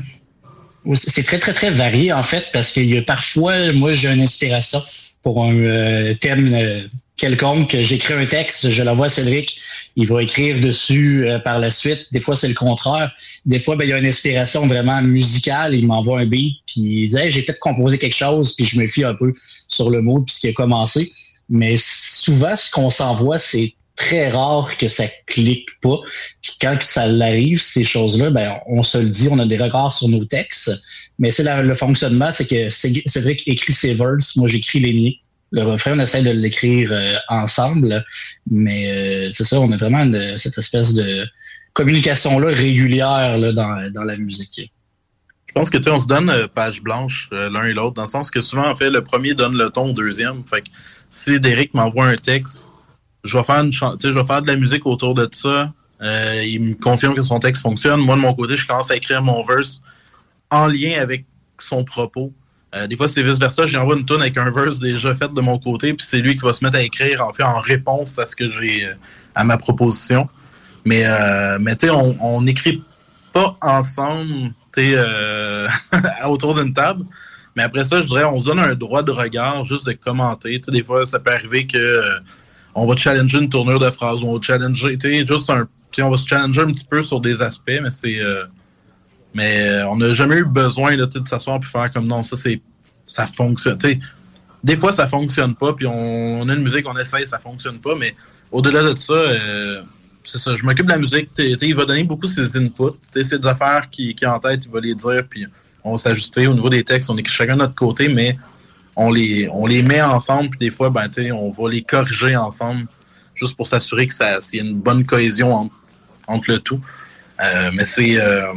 C'est 0.93 1.23
très, 1.23 1.39
très, 1.39 1.53
très 1.53 1.71
varié 1.71 2.13
en 2.13 2.23
fait, 2.23 2.45
parce 2.53 2.71
qu'il 2.71 2.85
y 2.85 2.97
a 2.97 3.01
parfois, 3.01 3.71
moi 3.73 3.93
j'ai 3.93 4.13
une 4.13 4.21
inspiration 4.21 4.81
pour 5.25 5.43
un 5.43 5.55
euh, 5.55 6.13
thème 6.13 6.53
euh, 6.53 6.81
quelconque, 7.17 7.75
j'écris 7.79 8.13
un 8.13 8.27
texte, 8.27 8.69
je 8.69 8.83
l'envoie 8.83 9.07
à 9.07 9.09
Cédric, 9.09 9.59
il 9.95 10.07
va 10.07 10.21
écrire 10.21 10.59
dessus 10.59 11.27
euh, 11.27 11.39
par 11.39 11.57
la 11.57 11.71
suite. 11.71 12.05
Des 12.11 12.19
fois, 12.19 12.35
c'est 12.35 12.47
le 12.47 12.53
contraire. 12.53 13.11
Des 13.47 13.57
fois, 13.57 13.75
ben, 13.75 13.85
il 13.85 13.89
y 13.89 13.93
a 13.93 13.97
une 13.97 14.05
inspiration 14.05 14.67
vraiment 14.67 15.01
musicale, 15.01 15.73
il 15.73 15.87
m'envoie 15.87 16.19
un 16.19 16.27
beat, 16.27 16.57
puis 16.67 17.05
il 17.05 17.07
dit 17.07 17.17
j'ai 17.29 17.41
peut-être 17.41 17.59
composé 17.59 17.97
quelque 17.97 18.15
chose, 18.15 18.55
puis 18.55 18.65
je 18.65 18.79
me 18.79 18.85
fie 18.85 19.03
un 19.03 19.15
peu 19.15 19.33
sur 19.67 19.89
le 19.89 20.03
mot, 20.03 20.21
puis 20.21 20.35
ce 20.35 20.41
qui 20.41 20.47
a 20.49 20.53
commencé. 20.53 21.11
Mais 21.49 21.73
souvent, 21.75 22.55
ce 22.55 22.69
qu'on 22.69 22.91
s'envoie, 22.91 23.39
c'est 23.39 23.73
très 23.95 24.29
rare 24.29 24.75
que 24.77 24.87
ça 24.87 25.05
clique 25.25 25.69
pas. 25.81 25.97
Puis 26.41 26.53
quand 26.61 26.81
ça 26.81 27.07
l'arrive, 27.07 27.61
ces 27.61 27.83
choses-là, 27.83 28.29
ben, 28.29 28.55
on 28.67 28.83
se 28.83 28.97
le 28.97 29.09
dit, 29.09 29.27
on 29.31 29.39
a 29.39 29.45
des 29.45 29.57
regards 29.57 29.93
sur 29.93 30.09
nos 30.09 30.25
textes. 30.25 30.71
Mais 31.19 31.31
c'est 31.31 31.43
le 31.43 31.75
fonctionnement, 31.75 32.31
c'est 32.31 32.45
que 32.45 32.69
Cédric 32.69 33.47
écrit 33.47 33.73
ses 33.73 33.93
verses, 33.93 34.35
moi 34.35 34.47
j'écris 34.47 34.79
les 34.79 34.93
miens. 34.93 35.11
le 35.51 35.63
refrain, 35.63 35.97
on 35.97 35.99
essaie 35.99 36.21
de 36.21 36.31
l'écrire 36.31 36.93
ensemble, 37.29 38.03
mais 38.49 39.29
c'est 39.31 39.45
ça, 39.45 39.59
on 39.59 39.71
a 39.71 39.77
vraiment 39.77 40.09
cette 40.37 40.57
espèce 40.57 40.93
de 40.93 41.25
communication-là 41.73 42.47
régulière 42.47 43.37
là, 43.37 43.53
dans, 43.53 43.91
dans 43.91 44.03
la 44.03 44.17
musique. 44.17 44.71
Je 45.47 45.53
pense 45.53 45.69
que 45.69 45.77
tu 45.77 45.89
on 45.89 46.01
se 46.01 46.07
donne 46.07 46.49
page 46.53 46.81
blanche 46.81 47.29
l'un 47.31 47.63
et 47.63 47.71
l'autre, 47.71 47.93
dans 47.93 48.01
le 48.01 48.09
sens 48.09 48.29
que 48.29 48.41
souvent, 48.41 48.69
en 48.69 48.75
fait, 48.75 48.89
le 48.89 49.01
premier 49.01 49.35
donne 49.35 49.57
le 49.57 49.69
ton 49.69 49.91
au 49.91 49.93
deuxième. 49.93 50.43
Fait 50.43 50.61
que 50.61 50.67
si 51.09 51.39
Derek 51.39 51.73
m'envoie 51.73 52.07
un 52.07 52.15
texte, 52.15 52.74
je 53.25 53.37
vais 53.37 53.43
faire 53.43 53.59
une 53.59 53.73
je 53.73 54.07
vais 54.07 54.23
faire 54.23 54.41
de 54.41 54.47
la 54.47 54.55
musique 54.55 54.85
autour 54.85 55.15
de 55.15 55.27
ça. 55.31 55.73
Euh, 56.01 56.43
il 56.45 56.61
me 56.61 56.75
confirme 56.75 57.15
que 57.15 57.21
son 57.21 57.39
texte 57.39 57.61
fonctionne. 57.61 57.99
Moi, 57.99 58.15
de 58.15 58.21
mon 58.21 58.33
côté, 58.33 58.55
je 58.55 58.67
commence 58.67 58.91
à 58.91 58.95
écrire 58.95 59.21
mon 59.21 59.43
verse 59.43 59.81
en 60.51 60.67
lien 60.67 60.99
avec 61.01 61.25
son 61.57 61.83
propos. 61.83 62.31
Euh, 62.75 62.87
des 62.87 62.97
fois, 62.97 63.07
c'est 63.07 63.23
vice-versa. 63.23 63.65
J'envoie 63.67 63.95
une 63.95 64.05
tune 64.05 64.21
avec 64.21 64.37
un 64.37 64.51
verse 64.51 64.79
déjà 64.79 65.15
fait 65.15 65.33
de 65.33 65.41
mon 65.41 65.57
côté, 65.57 65.93
puis 65.93 66.05
c'est 66.07 66.17
lui 66.17 66.35
qui 66.35 66.41
va 66.41 66.53
se 66.53 66.63
mettre 66.63 66.77
à 66.77 66.81
écrire 66.81 67.25
en 67.25 67.33
fait 67.33 67.43
en 67.43 67.59
réponse 67.59 68.19
à 68.19 68.25
ce 68.25 68.35
que 68.35 68.51
j'ai 68.51 68.85
euh, 68.85 68.93
à 69.33 69.43
ma 69.43 69.57
proposition. 69.57 70.29
Mais, 70.83 71.03
mais 71.59 71.75
tu 71.75 71.87
sais, 71.87 71.91
on 71.91 72.41
n'écrit 72.43 72.83
pas 73.33 73.57
ensemble 73.59 74.53
autour 76.27 76.53
d'une 76.53 76.73
table. 76.73 77.05
Mais 77.55 77.63
après 77.63 77.85
ça, 77.85 78.03
je 78.03 78.07
dirais, 78.07 78.25
on 78.25 78.39
se 78.39 78.45
donne 78.45 78.59
un 78.59 78.75
droit 78.75 79.01
de 79.01 79.09
regard 79.09 79.65
juste 79.65 79.87
de 79.87 79.93
commenter. 79.93 80.59
des 80.59 80.83
fois, 80.83 81.07
ça 81.07 81.19
peut 81.19 81.31
arriver 81.31 81.65
que 81.65 82.19
on 82.75 82.85
va 82.85 82.95
challenger 82.97 83.39
une 83.39 83.49
tournure 83.49 83.79
de 83.79 83.89
phrase, 83.89 84.21
on 84.23 84.33
va 84.33 84.39
challenger, 84.41 84.97
juste 85.25 85.49
un, 85.49 85.67
on 85.99 86.09
va 86.09 86.17
se 86.17 86.27
challenger 86.27 86.61
un 86.61 86.71
petit 86.71 86.85
peu 86.85 87.01
sur 87.01 87.21
des 87.21 87.41
aspects, 87.41 87.79
mais 87.81 87.91
c'est, 87.91 88.19
euh, 88.19 88.43
mais 89.33 89.61
euh, 89.61 89.87
on 89.87 89.95
n'a 89.95 90.13
jamais 90.13 90.35
eu 90.35 90.45
besoin 90.45 90.95
de 90.97 91.09
s'asseoir 91.25 91.59
puis 91.59 91.69
faire 91.69 91.91
comme 91.91 92.05
non, 92.05 92.21
ça 92.21 92.35
c'est, 92.35 92.61
ça 93.05 93.25
fonctionne. 93.27 93.77
des 94.63 94.75
fois 94.75 94.91
ça 94.91 95.07
fonctionne 95.07 95.55
pas, 95.55 95.73
puis 95.73 95.87
on, 95.87 96.47
a 96.47 96.53
une 96.53 96.63
musique, 96.63 96.87
on 96.87 96.97
essaye, 96.97 97.25
ça 97.25 97.39
fonctionne 97.39 97.79
pas, 97.79 97.95
mais 97.95 98.13
au-delà 98.51 98.83
de 98.83 98.95
ça, 98.95 99.13
euh, 99.13 99.81
c'est 100.23 100.37
ça. 100.37 100.55
Je 100.55 100.65
m'occupe 100.65 100.85
de 100.85 100.91
la 100.91 100.97
musique. 100.97 101.29
il 101.37 101.75
va 101.75 101.85
donner 101.85 102.03
beaucoup 102.03 102.27
ses 102.27 102.57
inputs. 102.57 102.97
ses 103.11 103.45
affaires 103.45 103.89
qui, 103.91 104.15
qui 104.15 104.25
en 104.25 104.39
tête, 104.39 104.65
il 104.65 104.71
va 104.71 104.79
les 104.79 104.95
dire, 104.95 105.23
puis 105.29 105.45
on 105.83 105.91
va 105.91 105.97
s'ajuster 105.97 106.47
au 106.47 106.53
niveau 106.53 106.69
des 106.69 106.83
textes. 106.83 107.09
On 107.09 107.17
écrit 107.17 107.33
chacun 107.33 107.53
de 107.53 107.59
notre 107.59 107.75
côté, 107.75 108.09
mais 108.09 108.37
on 108.95 109.11
les, 109.11 109.83
met 109.83 110.01
ensemble, 110.01 110.49
puis 110.49 110.59
des 110.59 110.71
fois, 110.71 110.89
ben, 110.89 111.09
on 111.33 111.51
va 111.51 111.69
les 111.69 111.83
corriger 111.83 112.35
ensemble, 112.35 112.87
juste 113.33 113.55
pour 113.55 113.67
s'assurer 113.67 114.07
que 114.07 114.13
y 114.13 114.59
une 114.59 114.75
bonne 114.75 115.05
cohésion 115.05 115.69
entre, 116.27 116.51
le 116.51 116.59
tout. 116.59 116.81
Euh, 117.41 117.71
mais 117.73 117.83
c'est 117.83 118.17
euh, 118.17 118.53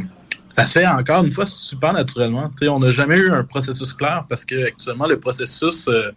ça 0.55 0.65
se 0.65 0.79
fait 0.79 0.87
encore 0.87 1.23
une 1.23 1.31
fois 1.31 1.45
super 1.45 1.91
naturellement. 1.91 2.49
on 2.61 2.79
n'a 2.79 2.91
jamais 2.91 3.17
eu 3.17 3.29
un 3.29 3.43
processus 3.43 3.91
clair 3.91 4.25
parce 4.29 4.45
que 4.45 4.67
actuellement 4.67 5.05
le 5.05 5.19
processus 5.19 5.87
euh, 5.89 6.11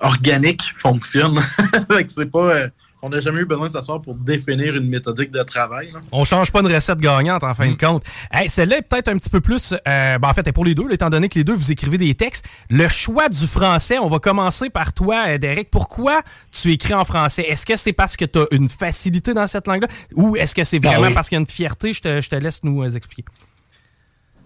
organique 0.00 0.62
fonctionne. 0.76 1.40
c'est 2.08 2.30
pas 2.30 2.68
on 3.06 3.10
n'a 3.10 3.20
jamais 3.20 3.40
eu 3.40 3.44
besoin 3.44 3.68
de 3.68 3.72
s'asseoir 3.72 4.02
pour 4.02 4.16
définir 4.16 4.74
une 4.74 4.88
méthodique 4.88 5.30
de 5.30 5.42
travail. 5.44 5.92
On 6.10 6.24
change 6.24 6.50
pas 6.50 6.60
une 6.60 6.66
recette 6.66 6.98
gagnante 6.98 7.44
en 7.44 7.54
fin 7.54 7.68
de 7.68 7.74
mm. 7.74 7.76
compte. 7.76 8.02
Celle-là 8.48 8.78
est 8.78 8.82
peut-être 8.82 9.08
un 9.08 9.16
petit 9.16 9.30
peu 9.30 9.40
plus. 9.40 9.72
Euh, 9.72 10.18
ben, 10.18 10.28
en 10.28 10.34
fait, 10.34 10.50
pour 10.50 10.64
les 10.64 10.74
deux, 10.74 10.90
étant 10.90 11.08
donné 11.08 11.28
que 11.28 11.38
les 11.38 11.44
deux, 11.44 11.54
vous 11.54 11.70
écrivez 11.70 11.98
des 11.98 12.16
textes. 12.16 12.44
Le 12.68 12.88
choix 12.88 13.28
du 13.28 13.46
français, 13.46 13.98
on 14.00 14.08
va 14.08 14.18
commencer 14.18 14.70
par 14.70 14.92
toi, 14.92 15.28
euh, 15.28 15.38
Derek. 15.38 15.70
Pourquoi 15.70 16.20
tu 16.50 16.72
écris 16.72 16.94
en 16.94 17.04
français? 17.04 17.42
Est-ce 17.42 17.64
que 17.64 17.76
c'est 17.76 17.92
parce 17.92 18.16
que 18.16 18.24
tu 18.24 18.40
as 18.40 18.46
une 18.50 18.68
facilité 18.68 19.34
dans 19.34 19.46
cette 19.46 19.68
langue-là? 19.68 19.88
Ou 20.14 20.36
est-ce 20.36 20.54
que 20.54 20.64
c'est 20.64 20.80
ben 20.80 20.90
vraiment 20.96 21.14
parce 21.14 21.28
qu'il 21.28 21.36
y 21.36 21.38
a 21.38 21.40
une 21.40 21.46
fierté? 21.46 21.92
Je 21.92 22.02
te, 22.02 22.20
je 22.20 22.28
te 22.28 22.34
laisse 22.34 22.64
nous 22.64 22.82
euh, 22.82 22.90
expliquer. 22.90 23.24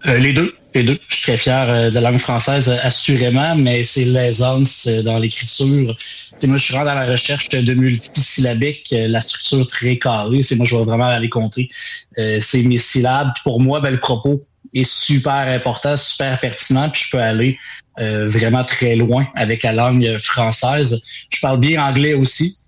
Euh, 0.07 0.17
les 0.17 0.33
deux, 0.33 0.55
les 0.73 0.83
deux. 0.83 0.99
Je 1.07 1.15
suis 1.15 1.23
très 1.23 1.37
fier 1.37 1.69
euh, 1.69 1.89
de 1.89 1.95
la 1.95 2.09
langue 2.09 2.19
française, 2.19 2.69
euh, 2.69 2.77
assurément, 2.81 3.55
mais 3.55 3.83
c'est 3.83 4.03
l'aisance 4.03 4.87
dans 4.87 5.17
l'écriture. 5.19 5.95
Moi, 6.43 6.57
je 6.57 6.63
suis 6.63 6.73
rentré 6.73 6.89
dans 6.93 6.99
la 6.99 7.05
recherche 7.05 7.49
de 7.49 7.73
multisyllabique, 7.73 8.87
la 8.91 9.21
structure 9.21 9.67
très 9.67 9.97
carrée. 9.97 10.41
C'est 10.41 10.55
moi, 10.55 10.65
je 10.65 10.75
vais 10.75 10.83
vraiment 10.83 11.05
aller 11.05 11.29
compter. 11.29 11.69
c'est 12.15 12.63
mes 12.63 12.79
syllabes. 12.79 13.31
pour 13.43 13.61
moi, 13.61 13.79
ben, 13.79 13.91
le 13.91 13.99
propos 13.99 14.43
est 14.73 14.89
super 14.89 15.33
important, 15.33 15.95
super 15.95 16.39
pertinent, 16.39 16.89
puis 16.89 17.03
je 17.05 17.11
peux 17.11 17.21
aller 17.21 17.59
vraiment 17.97 18.63
très 18.63 18.95
loin 18.95 19.27
avec 19.35 19.61
la 19.61 19.73
langue 19.73 20.17
française. 20.17 20.99
Je 21.31 21.39
parle 21.41 21.59
bien 21.59 21.85
anglais 21.85 22.15
aussi 22.15 22.60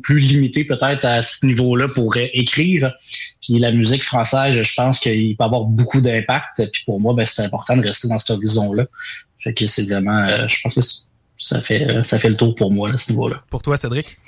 plus, 0.00 0.20
limité 0.20 0.64
peut-être 0.64 1.04
à 1.04 1.22
ce 1.22 1.44
niveau-là 1.44 1.86
pour 1.88 2.16
écrire. 2.16 2.92
Puis 3.42 3.58
la 3.58 3.72
musique 3.72 4.02
française, 4.02 4.60
je 4.60 4.74
pense 4.74 4.98
qu'il 4.98 5.36
peut 5.36 5.44
avoir 5.44 5.62
beaucoup 5.62 6.00
d'impact. 6.00 6.62
Puis 6.72 6.82
pour 6.84 7.00
moi, 7.00 7.14
ben, 7.14 7.26
c'est 7.26 7.42
important 7.42 7.76
de 7.76 7.86
rester 7.86 8.08
dans 8.08 8.18
cet 8.18 8.30
horizon-là. 8.30 8.86
Fait 9.38 9.54
que 9.54 9.66
c'est 9.66 9.84
vraiment, 9.84 10.26
euh, 10.28 10.46
je 10.46 10.60
pense 10.62 10.74
que 10.74 10.80
ça 11.38 11.60
fait, 11.60 12.02
ça 12.02 12.18
fait 12.18 12.28
le 12.28 12.36
tour 12.36 12.54
pour 12.54 12.70
moi 12.70 12.90
à 12.90 12.96
ce 12.96 13.10
niveau-là. 13.10 13.42
Pour 13.48 13.62
toi, 13.62 13.76
Cédric? 13.76 14.18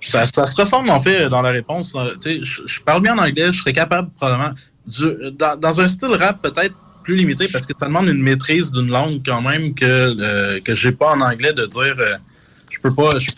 Ça, 0.00 0.24
se 0.24 0.56
ressemble 0.56 0.90
en 0.90 1.00
fait 1.00 1.28
dans 1.28 1.42
la 1.42 1.50
réponse. 1.50 1.96
Je, 2.24 2.44
je, 2.44 2.80
parle 2.80 3.02
bien 3.02 3.16
en 3.16 3.22
anglais, 3.22 3.52
je 3.52 3.58
serais 3.58 3.72
capable 3.72 4.10
probablement. 4.12 4.54
dans, 5.58 5.80
un 5.80 5.88
style 5.88 6.14
rap 6.14 6.42
peut-être 6.42 6.74
plus 7.02 7.16
limité 7.16 7.48
parce 7.52 7.66
que 7.66 7.72
ça 7.78 7.86
demande 7.86 8.08
une 8.08 8.22
maîtrise 8.22 8.72
d'une 8.72 8.88
langue 8.88 9.20
quand 9.24 9.42
même 9.42 9.74
que, 9.74 9.84
euh, 9.84 10.60
que 10.60 10.74
j'ai 10.74 10.92
pas 10.92 11.12
en 11.12 11.20
anglais 11.20 11.52
de 11.52 11.66
dire 11.66 11.94
euh, 11.98 12.16
je 12.70 12.78
peux 12.80 12.94
pas. 12.94 13.18
Je, 13.18 13.30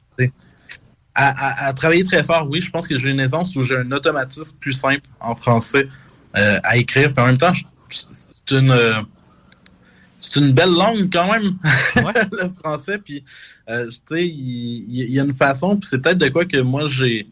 à, 1.14 1.72
travailler 1.74 2.04
très 2.04 2.24
fort, 2.24 2.48
oui. 2.48 2.60
Je 2.60 2.70
pense 2.70 2.88
que 2.88 2.98
j'ai 2.98 3.10
une 3.10 3.20
aisance 3.20 3.54
où 3.56 3.64
j'ai 3.64 3.76
un 3.76 3.92
automatisme 3.92 4.56
plus 4.58 4.72
simple 4.72 5.08
en 5.20 5.34
français 5.34 5.88
euh, 6.36 6.58
à 6.62 6.76
écrire. 6.76 7.12
Puis 7.12 7.22
en 7.22 7.26
même 7.26 7.38
temps, 7.38 7.52
c'est 7.90 8.56
une, 8.56 9.04
c'est 10.22 10.40
une 10.40 10.52
belle 10.52 10.70
langue 10.70 11.10
quand 11.12 11.30
même, 11.30 11.56
le 12.32 12.52
français. 12.58 12.98
Puis, 12.98 13.22
euh, 13.68 13.88
tu 13.90 13.98
sais, 14.08 14.26
il, 14.26 15.12
y, 15.12 15.20
a 15.20 15.24
une 15.24 15.34
façon, 15.34 15.76
puis 15.76 15.88
c'est 15.88 16.00
peut-être 16.00 16.18
de 16.18 16.28
quoi 16.28 16.44
que 16.44 16.58
moi, 16.58 16.86
j'ai. 16.88 17.26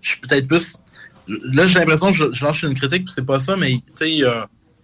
Je 0.00 0.10
suis 0.10 0.20
peut-être 0.20 0.46
plus. 0.46 0.76
Là, 1.26 1.66
j'ai 1.66 1.78
l'impression 1.78 2.12
que 2.12 2.32
je, 2.32 2.44
lance 2.44 2.62
une 2.62 2.74
critique, 2.74 3.06
puis 3.06 3.14
c'est 3.14 3.24
pas 3.24 3.38
ça, 3.38 3.56
mais 3.56 3.80
tu 3.96 4.20
sais, 4.20 4.20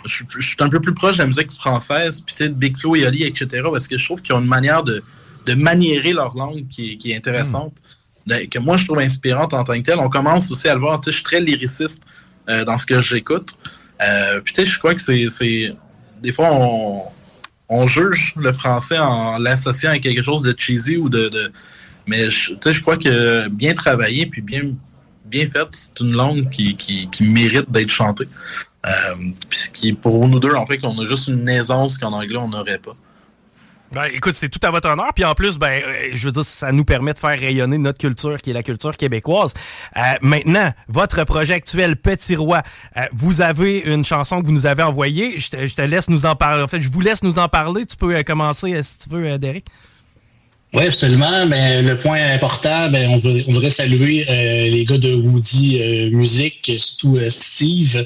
je, 0.06 0.24
suis 0.40 0.56
un 0.60 0.70
peu 0.70 0.80
plus 0.80 0.94
proche 0.94 1.14
de 1.14 1.18
la 1.18 1.26
musique 1.26 1.52
française, 1.52 2.22
puis 2.22 2.34
peut-être 2.34 2.54
Big 2.54 2.76
Flo 2.78 2.96
et 2.96 3.04
Ali, 3.04 3.24
etc., 3.24 3.46
parce 3.70 3.86
que 3.86 3.98
je 3.98 4.04
trouve 4.04 4.22
qu'ils 4.22 4.34
ont 4.34 4.40
une 4.40 4.46
manière 4.46 4.82
de, 4.82 5.02
de 5.46 5.54
maniérer 5.54 6.14
leur 6.14 6.34
langue 6.34 6.66
qui, 6.68 6.96
qui 6.96 7.12
est 7.12 7.16
intéressante. 7.16 7.74
Ben, 8.26 8.48
que 8.48 8.58
moi 8.58 8.76
je 8.76 8.84
trouve 8.84 8.98
inspirante 8.98 9.54
en 9.54 9.64
tant 9.64 9.74
que 9.74 9.84
telle. 9.84 9.98
On 9.98 10.08
commence 10.08 10.50
aussi 10.50 10.68
à 10.68 10.74
le 10.74 10.80
voir, 10.80 11.00
je 11.04 11.10
suis 11.10 11.22
très 11.22 11.40
lyriciste 11.40 12.02
euh, 12.48 12.64
dans 12.64 12.78
ce 12.78 12.86
que 12.86 13.00
j'écoute. 13.00 13.56
Euh, 14.02 14.40
puis 14.40 14.54
tu 14.54 14.62
sais, 14.62 14.66
je 14.66 14.78
crois 14.78 14.94
que 14.94 15.00
c'est. 15.00 15.70
Des 16.22 16.32
fois, 16.32 16.48
on, 16.52 17.02
on, 17.68 17.86
juge 17.86 18.34
le 18.36 18.52
français 18.52 18.98
en 18.98 19.38
l'associant 19.38 19.90
à 19.90 19.98
quelque 19.98 20.22
chose 20.22 20.42
de 20.42 20.54
cheesy 20.56 20.96
ou 20.96 21.08
de. 21.08 21.52
Mais 22.06 22.28
tu 22.28 22.56
sais, 22.62 22.74
je 22.74 22.80
crois 22.80 22.96
que 22.96 23.48
bien 23.48 23.74
travaillé 23.74 24.26
puis 24.26 24.42
bien, 24.42 24.62
bien 25.24 25.46
fait, 25.46 25.66
c'est 25.72 26.00
une 26.00 26.12
langue 26.12 26.50
qui, 26.50 26.76
qui, 26.76 27.08
qui 27.10 27.24
mérite 27.24 27.70
d'être 27.70 27.90
chantée. 27.90 28.28
Euh, 28.86 28.90
puis 29.48 29.60
qui, 29.72 29.92
pour 29.92 30.26
nous 30.28 30.40
deux, 30.40 30.54
en 30.54 30.66
fait, 30.66 30.78
qu'on 30.78 30.98
a 30.98 31.08
juste 31.08 31.28
une 31.28 31.48
aisance 31.48 31.98
qu'en 31.98 32.12
anglais, 32.12 32.38
on 32.38 32.48
n'aurait 32.48 32.78
pas. 32.78 32.96
Ben, 33.92 34.04
écoute, 34.14 34.34
c'est 34.34 34.48
tout 34.48 34.64
à 34.64 34.70
votre 34.70 34.88
honneur. 34.88 35.12
Puis 35.14 35.24
en 35.24 35.34
plus, 35.34 35.58
ben, 35.58 35.82
euh, 35.82 36.10
je 36.12 36.26
veux 36.26 36.32
dire, 36.32 36.44
ça 36.44 36.70
nous 36.70 36.84
permet 36.84 37.12
de 37.12 37.18
faire 37.18 37.38
rayonner 37.38 37.76
notre 37.76 37.98
culture, 37.98 38.40
qui 38.40 38.50
est 38.50 38.52
la 38.52 38.62
culture 38.62 38.96
québécoise. 38.96 39.52
Euh, 39.96 40.00
maintenant, 40.22 40.72
votre 40.88 41.24
projet 41.24 41.54
actuel, 41.54 41.96
Petit 41.96 42.36
Roi, 42.36 42.62
euh, 42.96 43.02
vous 43.12 43.40
avez 43.40 43.78
une 43.80 44.04
chanson 44.04 44.40
que 44.40 44.46
vous 44.46 44.52
nous 44.52 44.66
avez 44.66 44.84
envoyée. 44.84 45.38
Je 45.38 45.50
te, 45.50 45.66
je 45.66 45.74
te, 45.74 45.82
laisse 45.82 46.08
nous 46.08 46.24
en 46.24 46.36
parler. 46.36 46.62
En 46.62 46.68
fait, 46.68 46.80
je 46.80 46.90
vous 46.90 47.00
laisse 47.00 47.24
nous 47.24 47.40
en 47.40 47.48
parler. 47.48 47.84
Tu 47.84 47.96
peux 47.96 48.22
commencer 48.22 48.80
si 48.82 48.98
tu 49.00 49.08
veux, 49.08 49.38
Derek. 49.38 49.66
Oui, 50.72 50.84
absolument. 50.86 51.46
Mais 51.46 51.82
le 51.82 51.96
point 51.96 52.22
important, 52.32 52.88
ben, 52.90 53.10
on, 53.10 53.14
on 53.14 53.52
voudrait 53.52 53.70
saluer 53.70 54.24
euh, 54.28 54.68
les 54.70 54.84
gars 54.84 54.98
de 54.98 55.12
Woody 55.12 55.82
euh, 55.82 56.10
Music, 56.10 56.72
surtout 56.78 57.16
euh, 57.16 57.28
Steve, 57.28 58.04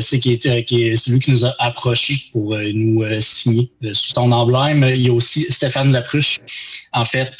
c'est 0.00 0.18
qui 0.18 0.32
est, 0.32 0.64
qui 0.64 0.82
est 0.82 0.96
celui 0.96 1.20
qui 1.20 1.30
nous 1.30 1.46
a 1.46 1.54
approchés 1.58 2.20
pour 2.32 2.56
nous 2.74 3.04
signer 3.20 3.70
sous 3.92 4.12
son 4.14 4.30
emblème. 4.32 4.84
Il 4.94 5.02
y 5.02 5.08
a 5.08 5.12
aussi 5.12 5.46
Stéphane 5.50 5.92
Lapruche, 5.92 6.38
en 6.92 7.04
fait, 7.04 7.32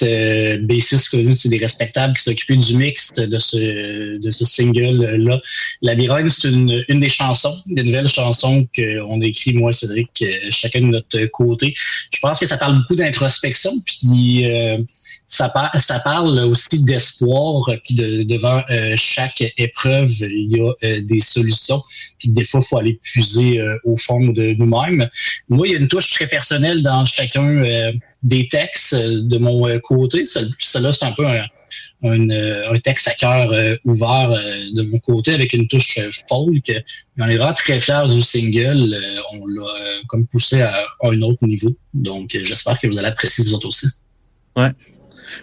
bassiste 0.63 1.09
connu, 1.09 1.35
c'est 1.35 1.49
des 1.49 1.59
respectables 1.59 2.15
qui 2.17 2.23
s'occupent 2.23 2.59
du 2.59 2.77
mix 2.77 3.13
de 3.15 3.39
ce, 3.39 4.19
de 4.19 4.31
ce 4.31 4.45
single-là. 4.45 5.41
La 5.83 5.95
Birogne, 5.95 6.29
c'est 6.29 6.49
une, 6.49 6.85
une 6.89 7.01
des 7.01 7.09
chansons, 7.09 7.57
des 7.67 7.83
nouvelles 7.83 8.09
chansons 8.09 8.67
qu'on 8.77 9.21
écrit, 9.23 9.55
moi, 9.55 9.73
Cédric, 9.73 10.25
chacun 10.51 10.81
de 10.81 10.87
notre 10.87 11.25
côté. 11.27 11.75
Je 12.13 12.19
pense 12.21 12.39
que 12.39 12.47
ça 12.47 12.59
parle 12.59 12.79
beaucoup 12.83 12.97
d'introspection, 12.97 13.73
puis 13.87 14.46
euh, 14.47 14.79
ça, 15.27 15.49
parle 15.49 16.39
aussi 16.45 16.85
d'espoir, 16.85 17.71
puis 17.85 17.95
de, 17.95 18.23
devant 18.23 18.63
euh, 18.71 18.95
chaque 18.97 19.43
épreuve, 19.57 20.11
il 20.21 20.57
y 20.57 20.61
a 20.61 20.73
euh, 20.85 21.01
des 21.03 21.21
solutions, 21.21 21.83
puis 22.19 22.29
des 22.29 22.45
fois, 22.45 22.61
il 22.63 22.67
faut 22.67 22.79
aller 22.79 23.01
puiser 23.03 23.61
au 23.85 23.97
fond 23.97 24.21
de 24.21 24.55
nous-mêmes. 24.55 25.09
Moi, 25.49 25.69
il 25.69 25.73
y 25.73 25.77
a 25.77 25.79
une 25.79 25.89
touche 25.89 26.11
très 26.11 26.27
personnelle 26.27 26.83
dans 26.83 27.05
chacun 27.05 27.93
des 28.23 28.49
textes 28.49 28.95
de 28.95 29.39
mon 29.39 29.79
côté. 29.81 30.25
Celle-là, 30.27 30.93
c'est 30.93 31.05
un 31.05 31.13
peu 31.13 31.27
un, 31.27 32.79
texte 32.85 33.09
à 33.09 33.15
cœur 33.15 33.51
ouvert 33.85 34.31
de 34.31 34.83
mon 34.83 34.99
côté 34.99 35.35
avec 35.35 35.53
une 35.53 35.67
touche 35.67 35.99
folk. 36.29 36.73
on 37.19 37.29
est 37.29 37.37
vraiment 37.37 37.55
très 37.55 37.81
fiers 37.81 38.07
du 38.09 38.23
single. 38.23 38.97
on 39.33 39.47
l'a 39.47 40.01
comme 40.09 40.27
poussé 40.29 40.63
à, 40.63 40.87
un 41.03 41.21
autre 41.23 41.45
niveau. 41.47 41.77
Donc, 41.95 42.37
j'espère 42.43 42.79
que 42.79 42.87
vous 42.87 42.99
allez 42.99 43.09
apprécier 43.09 43.45
vous 43.45 43.55
autres 43.55 43.69
aussi. 43.69 43.87
Ouais. 44.57 44.73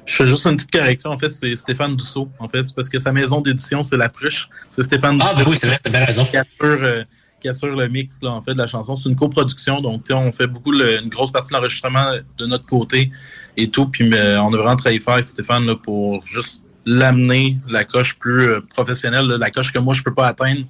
Je 0.06 0.16
fais 0.16 0.28
juste 0.28 0.46
une 0.46 0.56
petite 0.56 0.72
correction. 0.72 1.12
En 1.12 1.20
fait, 1.20 1.30
c'est 1.30 1.56
Stéphane 1.56 1.96
Dussault. 1.96 2.30
En 2.40 2.48
fait, 2.48 2.64
c'est 2.64 2.76
parce 2.76 2.90
que 2.90 3.00
sa 3.00 3.12
maison 3.12 3.42
d'édition, 3.42 3.84
c'est 3.84 3.98
La 3.98 4.10
Pruche. 4.10 4.48
C'est 4.70 4.84
Stéphane 4.84 5.18
Dussault. 5.18 5.32
Ah, 5.36 5.44
ben 5.44 5.50
oui, 5.50 5.58
c'est 5.60 5.68
vrai, 5.68 5.80
t'as 5.82 5.90
bien 5.90 6.06
raison. 6.06 6.26
Qui 6.26 6.38
assure, 6.38 6.48
euh, 6.62 7.04
qui 7.42 7.50
assure, 7.50 7.76
le 7.76 7.88
mix, 7.90 8.22
là, 8.22 8.32
en 8.32 8.42
fait, 8.42 8.54
de 8.54 8.60
la 8.60 8.68
chanson. 8.68 8.96
C'est 8.96 9.10
une 9.10 9.16
coproduction. 9.16 9.82
Donc, 9.82 10.06
on 10.10 10.32
fait 10.32 10.48
beaucoup, 10.48 10.72
le, 10.72 11.02
une 11.02 11.10
grosse 11.10 11.32
partie 11.32 11.50
de 11.50 11.56
l'enregistrement 11.56 12.14
de 12.38 12.46
notre 12.46 12.66
côté 12.66 13.12
et 13.58 13.70
tout. 13.70 13.88
Puis, 13.88 14.08
mais, 14.08 14.38
on 14.38 14.54
a 14.54 14.58
vraiment 14.58 14.76
travaillé 14.76 15.00
fort 15.00 15.16
avec 15.16 15.28
Stéphane 15.28 15.66
là, 15.66 15.76
pour 15.76 16.26
juste 16.26 16.64
l'amener 16.86 17.58
la 17.68 17.86
coche 17.86 18.18
plus 18.18 18.48
euh, 18.48 18.62
professionnelle, 18.62 19.26
la 19.26 19.52
coche 19.52 19.72
que 19.72 19.80
moi, 19.80 19.94
je 19.94 20.04
peux 20.04 20.14
pas 20.14 20.28
atteindre. 20.28 20.64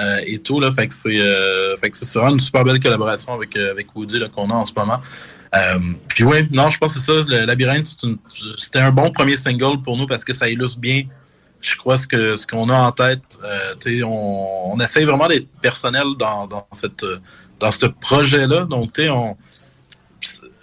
Euh, 0.00 0.16
et 0.26 0.38
tout 0.38 0.60
là 0.60 0.72
fait 0.72 0.88
que 0.88 0.94
c'est 0.94 1.20
euh, 1.20 1.76
fait 1.76 1.90
que 1.90 1.96
c'est 1.98 2.18
vraiment 2.18 2.32
une 2.32 2.40
super 2.40 2.64
belle 2.64 2.80
collaboration 2.80 3.34
avec 3.34 3.54
avec 3.54 3.94
Woody 3.94 4.18
qu'on 4.34 4.48
a 4.50 4.54
en 4.54 4.64
ce 4.64 4.72
moment 4.74 5.02
euh, 5.54 5.78
puis 6.08 6.24
oui, 6.24 6.46
non, 6.50 6.70
je 6.70 6.78
pense 6.78 6.94
que 6.94 7.00
c'est 7.00 7.06
ça. 7.06 7.24
Le 7.26 7.44
labyrinthe, 7.44 7.88
c'était 8.58 8.78
un 8.78 8.92
bon 8.92 9.10
premier 9.10 9.36
single 9.36 9.82
pour 9.82 9.96
nous 9.96 10.06
parce 10.06 10.24
que 10.24 10.32
ça 10.32 10.48
illustre 10.48 10.78
bien, 10.78 11.04
je 11.60 11.76
crois, 11.76 11.98
ce 11.98 12.06
que 12.06 12.36
ce 12.36 12.46
qu'on 12.46 12.68
a 12.68 12.76
en 12.76 12.92
tête. 12.92 13.38
Euh, 13.44 14.02
on, 14.04 14.72
on 14.74 14.80
essaye 14.80 15.04
vraiment 15.04 15.28
d'être 15.28 15.48
personnel 15.60 16.06
dans, 16.18 16.46
dans 16.46 16.66
cette 16.72 17.04
dans 17.58 17.70
ce 17.70 17.86
projet-là. 17.86 18.64
Donc, 18.64 18.92
tu 18.92 19.08
on 19.08 19.36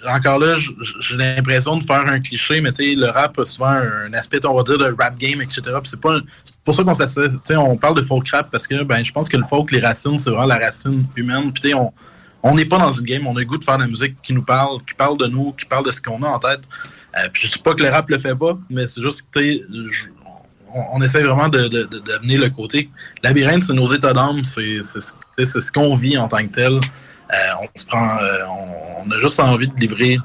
encore 0.05 0.39
là, 0.39 0.55
j'ai 0.99 1.17
l'impression 1.17 1.77
de 1.77 1.83
faire 1.83 2.07
un 2.07 2.19
cliché, 2.19 2.61
mais 2.61 2.71
le 2.77 3.07
rap 3.07 3.37
a 3.39 3.45
souvent 3.45 3.67
un 3.67 4.13
aspect, 4.13 4.45
on 4.45 4.53
va 4.53 4.63
dire, 4.63 4.77
de 4.77 4.95
rap 4.97 5.17
game, 5.17 5.41
etc. 5.41 5.61
C'est 5.83 5.99
pour 5.99 6.75
ça 6.75 6.83
qu'on. 6.83 7.57
On 7.57 7.77
parle 7.77 7.95
de 7.95 8.01
folk 8.03 8.27
rap 8.29 8.49
parce 8.51 8.67
que 8.67 8.83
ben, 8.83 9.03
je 9.03 9.11
pense 9.11 9.27
que 9.27 9.37
le 9.37 9.43
folk, 9.45 9.71
les 9.71 9.79
racines, 9.79 10.17
c'est 10.19 10.29
vraiment 10.29 10.45
la 10.45 10.59
racine 10.59 11.05
humaine. 11.15 11.51
Puis 11.51 11.73
on, 11.73 11.91
on 12.43 12.55
n'est 12.55 12.65
pas 12.65 12.77
dans 12.77 12.91
une 12.91 13.05
game, 13.05 13.27
on 13.27 13.35
a 13.35 13.39
le 13.39 13.45
goût 13.45 13.57
de 13.57 13.63
faire 13.63 13.77
de 13.77 13.83
la 13.83 13.87
musique 13.87 14.21
qui 14.21 14.33
nous 14.33 14.43
parle, 14.43 14.79
qui 14.85 14.93
parle 14.93 15.17
de 15.17 15.27
nous, 15.27 15.53
qui 15.53 15.65
parle 15.65 15.85
de 15.85 15.91
ce 15.91 16.01
qu'on 16.01 16.21
a 16.23 16.27
en 16.27 16.39
tête. 16.39 16.61
Euh, 17.17 17.29
puis 17.31 17.47
je 17.47 17.53
dis 17.53 17.59
pas 17.59 17.73
que 17.73 17.83
le 17.83 17.89
rap 17.89 18.09
le 18.09 18.19
fait 18.19 18.35
pas, 18.35 18.57
mais 18.69 18.87
c'est 18.87 19.01
juste 19.01 19.27
que 19.31 19.39
on, 20.73 20.97
on, 20.97 21.01
essaie 21.01 21.23
vraiment 21.23 21.47
de, 21.47 21.67
de, 21.67 21.83
de, 21.83 22.37
le 22.37 22.49
côté. 22.49 22.89
Labyrinthe, 23.23 23.63
c'est 23.63 23.73
nos 23.73 23.91
états 23.93 24.13
d'âme, 24.13 24.43
c'est 24.43 24.83
ce 24.83 25.71
qu'on 25.71 25.95
vit 25.95 26.17
en 26.17 26.27
tant 26.27 26.45
que 26.45 26.53
tel. 26.53 26.73
Euh, 26.73 27.35
on 27.61 27.79
se 27.79 27.85
prend, 27.85 28.17
euh, 28.21 28.39
on, 29.05 29.11
a 29.11 29.19
juste 29.19 29.39
envie 29.39 29.67
de 29.67 29.75
livrer 29.75 30.17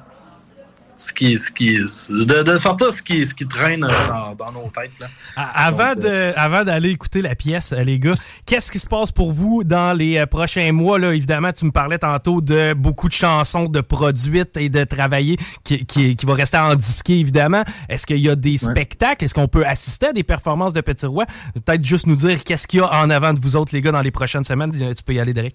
ce 1.02 1.12
qui, 1.12 1.37
ce 1.37 1.50
qui, 1.50 1.76
de, 1.76 2.42
de 2.42 2.59
sortir 2.59 2.92
ce 2.92 3.02
qui, 3.02 3.26
ce 3.26 3.35
qui 3.35 3.47
traîne 3.47 3.82
euh, 3.82 3.88
dans, 4.09 4.35
dans 4.35 4.52
nos 4.52 4.71
têtes. 4.71 4.92
Là. 5.00 5.09
Avant, 5.37 5.94
de, 5.94 6.32
avant 6.37 6.64
d'aller 6.64 6.90
écouter 6.90 7.23
la 7.23 7.35
pièce, 7.35 7.73
les 7.73 7.99
gars, 7.99 8.14
qu'est-ce 8.47 8.71
qui 8.71 8.78
se 8.78 8.87
passe 8.87 9.11
pour 9.11 9.32
vous 9.32 9.64
dans 9.64 9.97
les 9.97 10.25
prochains 10.26 10.71
mois? 10.73 10.99
Là? 10.99 11.12
Évidemment, 11.14 11.52
tu 11.52 11.64
me 11.64 11.73
parlais 11.73 11.99
tantôt 11.99 12.40
de 12.40 12.73
beaucoup 12.75 13.09
de 13.09 13.14
chansons 13.14 13.64
de 13.64 13.80
produites 13.80 14.56
et 14.56 14.68
de 14.68 14.85
travailler 14.85 15.37
qui, 15.64 15.85
qui, 15.87 16.14
qui 16.14 16.26
va 16.26 16.35
rester 16.35 16.59
en 16.59 16.75
disqué, 16.76 17.18
évidemment. 17.18 17.64
Est-ce 17.88 18.06
qu'il 18.06 18.21
y 18.21 18.30
a 18.30 18.37
des 18.37 18.56
spectacles? 18.59 19.25
Est-ce 19.25 19.35
qu'on 19.35 19.49
peut 19.49 19.66
assister 19.66 20.06
à 20.06 20.12
des 20.12 20.23
performances 20.23 20.75
de 20.75 20.80
Petit 20.80 21.06
Roi? 21.06 21.26
Peut-être 21.54 21.85
juste 21.85 22.06
nous 22.06 22.16
dire 22.16 22.44
qu'est-ce 22.44 22.66
qu'il 22.66 22.78
y 22.78 22.82
a 22.82 22.92
en 22.92 23.11
avant 23.11 23.35
de 23.35 23.40
vous 23.40 23.56
autres, 23.56 23.75
les 23.75 23.82
gars, 23.82 23.92
dans 23.92 24.02
les 24.02 24.12
prochaines 24.12 24.44
semaines. 24.44 24.71
Tu 24.73 25.02
peux 25.04 25.14
y 25.14 25.21
aller, 25.21 25.32
Derek. 25.32 25.54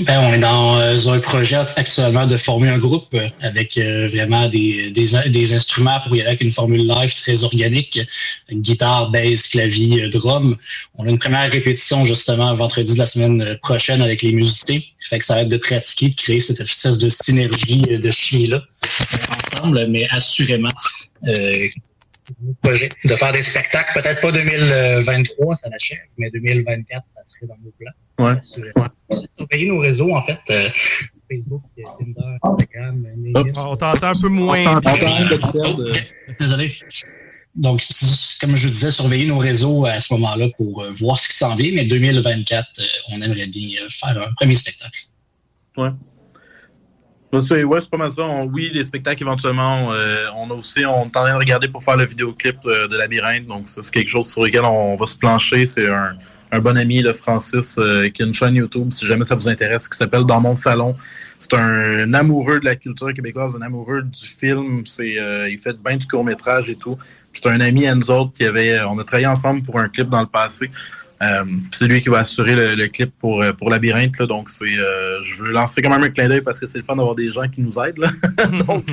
Ben, 0.00 0.20
on 0.20 0.32
est 0.32 0.38
dans 0.38 0.78
euh, 0.78 1.08
un 1.08 1.20
projet 1.20 1.56
actuellement 1.76 2.26
de 2.26 2.36
former 2.36 2.68
un 2.68 2.76
groupe 2.76 3.14
euh, 3.14 3.28
avec 3.40 3.78
euh, 3.78 4.08
vraiment 4.08 4.46
des, 4.46 4.90
des, 4.90 5.06
des, 5.30 5.54
instruments 5.54 6.00
pour 6.04 6.14
y 6.14 6.20
aller 6.20 6.28
avec 6.28 6.42
une 6.42 6.50
formule 6.50 6.86
live 6.86 7.14
très 7.14 7.44
organique, 7.44 7.98
une 8.50 8.60
guitare, 8.60 9.10
bass, 9.10 9.44
clavier, 9.44 10.10
drum. 10.10 10.54
On 10.96 11.06
a 11.06 11.10
une 11.10 11.18
première 11.18 11.50
répétition 11.50 12.04
justement 12.04 12.52
vendredi 12.54 12.92
de 12.92 12.98
la 12.98 13.06
semaine 13.06 13.58
prochaine 13.62 14.02
avec 14.02 14.20
les 14.20 14.32
musiciens. 14.32 14.80
Fait 15.08 15.18
que 15.18 15.24
ça 15.24 15.36
va 15.36 15.42
être 15.42 15.48
de 15.48 15.56
pratiquer, 15.56 16.10
de 16.10 16.14
créer 16.14 16.40
cette 16.40 16.60
espèce 16.60 16.98
de 16.98 17.08
synergie 17.08 17.80
de 17.80 18.10
chimie-là 18.10 18.62
ensemble, 19.54 19.86
mais 19.88 20.06
assurément 20.10 20.68
euh, 21.26 21.68
de 23.04 23.16
faire 23.16 23.32
des 23.32 23.42
spectacles, 23.42 23.92
peut-être 23.94 24.20
pas 24.20 24.32
2023, 24.32 25.56
ça 25.56 25.68
l'achève, 25.70 25.98
mais 26.18 26.30
2024, 26.30 27.02
ça 27.14 27.20
serait 27.24 27.46
dans 27.46 27.56
nos 27.64 27.72
plans. 27.78 27.92
Ouais. 28.18 28.34
Surveiller 29.38 29.68
nos 29.68 29.80
réseaux, 29.80 30.10
en 30.14 30.22
fait. 30.22 30.38
Euh, 30.50 30.68
Facebook, 31.30 31.62
Tinder, 31.76 32.36
Instagram, 32.42 33.06
On 33.34 33.76
t'entend 33.76 34.06
un 34.06 34.20
peu 34.20 34.28
moins. 34.28 34.76
On 34.76 34.80
t'entend 34.80 35.76
Désolé. 36.38 36.74
Donc, 37.54 37.82
comme 38.40 38.54
je 38.54 38.68
disais, 38.68 38.90
surveiller 38.90 39.26
nos 39.26 39.38
réseaux 39.38 39.86
à 39.86 39.98
ce 39.98 40.12
moment-là 40.14 40.48
pour 40.58 40.82
euh, 40.82 40.90
voir 40.90 41.18
ce 41.18 41.28
qui 41.28 41.34
s'en 41.34 41.54
vient. 41.54 41.72
Mais 41.74 41.86
2024, 41.86 42.68
euh, 42.78 42.82
on 43.12 43.22
aimerait 43.22 43.46
bien 43.46 43.80
faire 43.88 44.22
un 44.22 44.32
premier 44.34 44.54
spectacle. 44.54 45.00
Ouais. 45.76 45.90
Ouais, 47.32 47.80
c'est 47.80 47.90
pas 47.90 47.96
mal 47.98 48.12
ça. 48.12 48.26
oui, 48.44 48.70
les 48.72 48.84
spectacles 48.84 49.22
éventuellement. 49.22 49.88
on 50.36 50.50
a 50.50 50.54
aussi, 50.54 50.86
on 50.86 51.02
est 51.02 51.06
en 51.06 51.10
train 51.10 51.34
de 51.34 51.38
regarder 51.38 51.68
pour 51.68 51.82
faire 51.82 51.96
le 51.96 52.06
vidéoclip 52.06 52.62
de 52.64 52.96
Labyrinthe. 52.96 53.46
Donc, 53.46 53.68
c'est 53.68 53.90
quelque 53.90 54.08
chose 54.08 54.30
sur 54.30 54.42
lequel 54.42 54.64
on 54.64 54.96
va 54.96 55.06
se 55.06 55.16
plancher. 55.16 55.66
C'est 55.66 55.90
un, 55.90 56.16
un 56.52 56.60
bon 56.60 56.76
ami, 56.76 57.02
le 57.02 57.12
Francis, 57.12 57.76
euh, 57.78 58.08
qui 58.08 58.22
a 58.22 58.26
une 58.26 58.34
chaîne 58.34 58.54
YouTube, 58.54 58.92
si 58.92 59.06
jamais 59.06 59.24
ça 59.24 59.34
vous 59.34 59.48
intéresse, 59.48 59.88
qui 59.88 59.96
s'appelle 59.96 60.24
Dans 60.24 60.40
mon 60.40 60.56
salon. 60.56 60.96
C'est 61.38 61.54
un, 61.54 62.14
amoureux 62.14 62.60
de 62.60 62.64
la 62.64 62.76
culture 62.76 63.12
québécoise, 63.12 63.54
un 63.56 63.62
amoureux 63.62 64.02
du 64.02 64.26
film. 64.26 64.86
C'est, 64.86 65.18
euh, 65.18 65.50
il 65.50 65.58
fait 65.58 65.76
bien 65.78 65.96
du 65.96 66.06
court 66.06 66.24
métrage 66.24 66.70
et 66.70 66.76
tout. 66.76 66.96
C'est 67.32 67.46
un 67.48 67.60
ami 67.60 67.86
à 67.86 67.94
nous 67.94 68.10
autres 68.10 68.32
qui 68.34 68.44
avait, 68.44 68.80
on 68.82 68.98
a 68.98 69.04
travaillé 69.04 69.26
ensemble 69.26 69.62
pour 69.62 69.78
un 69.78 69.88
clip 69.88 70.08
dans 70.08 70.20
le 70.20 70.26
passé. 70.26 70.70
Euh, 71.22 71.44
c'est 71.72 71.86
lui 71.86 72.00
qui 72.00 72.08
va 72.08 72.20
assurer 72.20 72.76
le, 72.76 72.86
clip 72.86 73.12
pour 73.18 73.44
pour 73.58 73.68
Labyrinthe. 73.68 74.18
Là, 74.18 74.26
donc 74.26 74.48
c'est, 74.48 74.72
je 74.74 75.42
veux 75.42 75.50
lancer 75.50 75.82
quand 75.82 75.90
même 75.90 76.02
un 76.02 76.10
clin 76.10 76.28
d'œil 76.28 76.40
parce 76.40 76.58
que 76.58 76.66
c'est 76.66 76.78
le 76.78 76.84
fun 76.84 76.96
d'avoir 76.96 77.14
des 77.14 77.32
gens 77.32 77.48
qui 77.48 77.60
nous 77.60 77.78
aident. 77.78 77.98
Là. 77.98 78.10
donc 78.66 78.86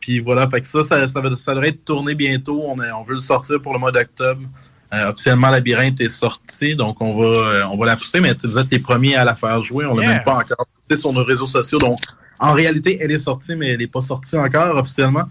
puis 0.00 0.18
voilà, 0.18 0.48
fait 0.48 0.60
que 0.60 0.66
ça, 0.66 0.82
ça, 0.82 1.06
ça, 1.08 1.54
devrait 1.54 1.68
être 1.68 1.84
tourné 1.84 2.14
bientôt. 2.14 2.62
On, 2.66 2.78
on 2.78 3.02
veut 3.02 3.14
le 3.14 3.20
sortir 3.20 3.62
pour 3.62 3.72
le 3.72 3.78
mois 3.78 3.92
d'octobre. 3.92 4.42
Euh, 4.92 5.10
officiellement, 5.10 5.50
Labyrinthe 5.50 6.00
est 6.00 6.08
sorti, 6.08 6.74
donc 6.74 7.00
on 7.00 7.16
va, 7.16 7.24
euh, 7.24 7.64
on 7.70 7.76
va 7.76 7.86
la 7.86 7.96
pousser, 7.96 8.20
mais 8.20 8.34
vous 8.42 8.58
êtes 8.58 8.70
les 8.70 8.80
premiers 8.80 9.14
à 9.14 9.24
la 9.24 9.36
faire 9.36 9.62
jouer. 9.62 9.86
On 9.86 9.96
l'a 9.96 10.08
même 10.08 10.24
pas 10.24 10.34
encore 10.34 10.66
poussée 10.88 11.00
sur 11.00 11.12
nos 11.12 11.24
réseaux 11.24 11.46
sociaux. 11.46 11.78
Donc, 11.78 12.00
en 12.40 12.52
réalité, 12.54 12.98
elle 13.00 13.12
est 13.12 13.18
sortie, 13.18 13.54
mais 13.54 13.68
elle 13.68 13.78
n'est 13.78 13.86
pas 13.86 14.00
sortie 14.00 14.36
encore 14.36 14.76
officiellement. 14.76 15.24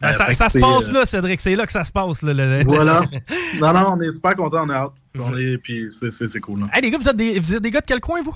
Ah, 0.00 0.08
euh, 0.08 0.12
ça, 0.12 0.48
se 0.48 0.58
passe 0.58 0.90
là, 0.90 1.06
Cédric. 1.06 1.40
C'est 1.40 1.54
là 1.54 1.64
que 1.64 1.72
ça 1.72 1.84
se 1.84 1.92
passe. 1.92 2.22
Là, 2.22 2.62
Voilà. 2.64 3.02
non, 3.60 3.72
non, 3.72 3.94
on 3.96 4.00
est 4.00 4.12
super 4.12 4.34
contents, 4.34 4.64
on 4.64 4.70
est 4.70 4.74
hâte. 4.74 4.92
On 5.18 5.36
est, 5.36 5.58
puis 5.58 5.88
c'est 5.90 6.40
cool. 6.40 6.60
Hey, 6.72 6.82
les 6.82 6.90
gars, 6.90 6.98
vous 6.98 7.08
êtes, 7.08 7.16
des, 7.16 7.38
vous 7.38 7.54
êtes 7.54 7.62
des 7.62 7.70
gars 7.70 7.80
de 7.80 7.86
quel 7.86 8.00
coin, 8.00 8.20
vous? 8.22 8.34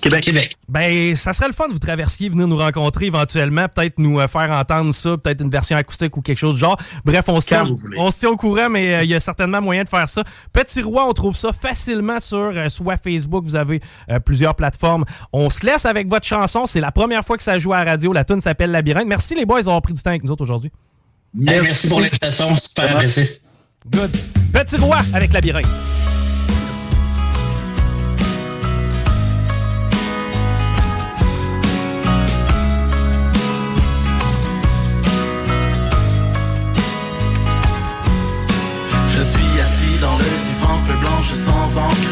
Québec. 0.00 0.24
Québec. 0.24 0.56
Ben, 0.68 1.14
ça 1.14 1.32
serait 1.32 1.48
le 1.48 1.52
fun 1.52 1.68
de 1.68 1.72
vous 1.72 1.78
traversier, 1.78 2.28
venir 2.28 2.46
nous 2.46 2.56
rencontrer 2.56 3.06
éventuellement, 3.06 3.66
peut-être 3.68 3.98
nous 3.98 4.20
euh, 4.20 4.28
faire 4.28 4.50
entendre 4.50 4.94
ça, 4.94 5.16
peut-être 5.16 5.42
une 5.42 5.50
version 5.50 5.76
acoustique 5.76 6.16
ou 6.16 6.22
quelque 6.22 6.38
chose 6.38 6.54
du 6.54 6.60
genre. 6.60 6.76
Bref, 7.04 7.28
on 7.28 7.40
se 7.40 7.48
tient, 7.48 7.64
on 7.96 8.10
se 8.10 8.20
tient 8.20 8.30
au 8.30 8.36
courant, 8.36 8.68
mais 8.68 8.94
euh, 8.94 9.02
il 9.02 9.10
y 9.10 9.14
a 9.14 9.20
certainement 9.20 9.60
moyen 9.60 9.84
de 9.84 9.88
faire 9.88 10.08
ça. 10.08 10.22
Petit 10.52 10.82
Roi, 10.82 11.06
on 11.08 11.12
trouve 11.12 11.36
ça 11.36 11.52
facilement 11.52 12.20
sur 12.20 12.52
euh, 12.54 12.68
soit 12.68 12.96
Facebook, 12.96 13.44
vous 13.44 13.56
avez 13.56 13.80
plusieurs 14.24 14.54
plateformes. 14.54 15.04
On 15.32 15.50
se 15.50 15.64
laisse 15.64 15.86
avec 15.86 16.08
votre 16.08 16.26
chanson. 16.26 16.66
C'est 16.66 16.80
la 16.80 16.92
première 16.92 17.24
fois 17.24 17.36
que 17.36 17.42
ça 17.42 17.58
joue 17.58 17.72
à 17.72 17.84
la 17.84 17.92
radio. 17.92 18.12
La 18.12 18.24
tune 18.24 18.40
s'appelle 18.40 18.70
Labyrinthe. 18.70 19.06
Merci 19.06 19.34
les 19.34 19.46
boys 19.46 19.60
d'avoir 19.62 19.82
pris 19.82 19.94
du 19.94 20.02
temps 20.02 20.10
avec 20.10 20.24
nous 20.24 20.32
autres 20.32 20.42
aujourd'hui. 20.42 20.70
merci 21.34 21.88
pour 21.88 22.00
l'invitation. 22.00 22.56
Super 22.56 22.96
apprécié. 22.96 23.40
Good. 23.90 24.10
Petit 24.52 24.76
Roi 24.76 24.98
avec 25.14 25.32
Labyrinthe. 25.32 25.99
dans 40.00 40.16
le 40.16 40.24
divan 40.24 40.78
peut 40.86 40.99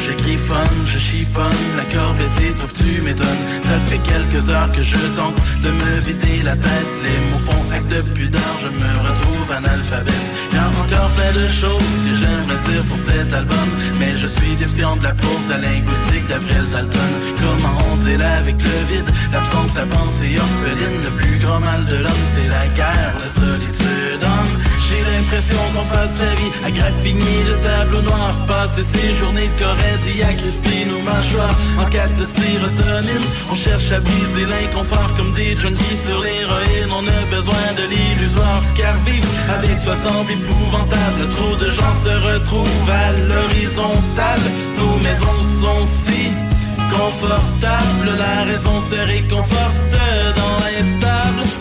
je 0.06 0.12
griffonne, 0.22 0.78
je 0.86 0.98
chiffonne, 0.98 1.62
la 1.76 1.84
corde 1.84 2.16
étouffe, 2.40 2.72
tu 2.74 3.02
m'étonnes. 3.02 3.42
Ça 3.62 3.78
fait 3.88 3.98
quelques 3.98 4.48
heures 4.50 4.70
que 4.70 4.82
je 4.82 4.96
tente 5.16 5.34
de 5.62 5.70
me 5.70 6.00
vider 6.06 6.42
la 6.44 6.54
tête. 6.54 6.92
Les 7.02 7.18
mots 7.30 7.42
font 7.44 7.74
acte 7.74 7.88
de 7.88 8.00
pudeur, 8.14 8.52
je 8.62 8.68
me 8.68 8.90
retrouve 9.08 9.50
analphabète. 9.50 10.14
Y'a 10.52 10.68
encore 10.68 11.10
plein 11.10 11.32
de 11.32 11.46
choses 11.48 11.96
que 12.04 12.14
j'aimerais 12.14 12.60
dire 12.68 12.84
sur 12.84 12.98
cet 12.98 13.32
album, 13.32 13.68
mais 13.98 14.16
je 14.16 14.26
suis 14.26 14.54
déficient 14.56 14.96
de 14.96 15.04
la 15.04 15.14
prose 15.14 15.50
à 15.52 15.58
linguistique 15.58 16.26
d'Avril 16.28 16.64
Dalton. 16.72 17.10
Comment 17.40 17.78
on 17.92 17.96
deal 18.04 18.22
avec 18.22 18.56
le 18.62 18.94
vide, 18.94 19.10
l'absence, 19.32 19.74
la 19.74 19.86
pensée 19.86 20.38
orpheline, 20.38 20.98
le 21.04 21.10
plus 21.18 21.38
grand 21.38 21.60
mal 21.60 21.84
de 21.84 21.96
l'homme, 21.96 22.24
c'est 22.34 22.48
la 22.48 22.66
guerre, 22.76 23.14
la 23.20 23.28
solitude. 23.28 24.28
J'ai 24.88 25.04
l'impression 25.04 25.58
qu'on 25.74 25.84
passe 25.94 26.12
sa 26.16 26.34
vie 26.40 26.52
à 26.64 26.70
graffiner 26.70 27.44
le 27.46 27.56
tableau 27.62 28.00
noir, 28.00 28.32
passer 28.46 28.82
ses 28.82 29.12
journées 29.16 29.47
de 29.48 29.62
corédie 29.62 30.22
à 30.22 30.32
nos 30.90 31.02
mâchoires. 31.02 31.56
En 31.78 31.84
quête 31.90 32.14
de 32.16 32.24
sérotonine, 32.24 33.26
on 33.50 33.54
cherche 33.54 33.90
à 33.92 34.00
briser 34.00 34.46
l'inconfort 34.46 35.10
comme 35.16 35.32
des 35.32 35.56
junkies 35.56 36.00
sur 36.04 36.20
l'héroïne. 36.20 36.90
On 36.90 37.06
a 37.06 37.36
besoin 37.36 37.66
de 37.76 37.84
l'illusoire, 37.92 38.62
car 38.76 38.96
vivre 39.06 39.28
avec 39.56 39.78
soi 39.78 39.94
semble 39.94 40.32
épouvantable. 40.32 41.28
Trop 41.36 41.56
de 41.56 41.70
gens 41.70 41.94
se 42.04 42.14
retrouvent 42.34 42.90
à 42.90 43.12
l'horizontale. 43.28 44.44
Nos 44.78 44.96
maisons 44.98 45.40
sont 45.62 45.84
si 46.04 46.30
confortables, 46.90 48.18
la 48.18 48.44
raison 48.44 48.76
se 48.90 48.98
réconforte 49.06 49.96
dans 50.36 50.56
l'instable. 50.64 51.57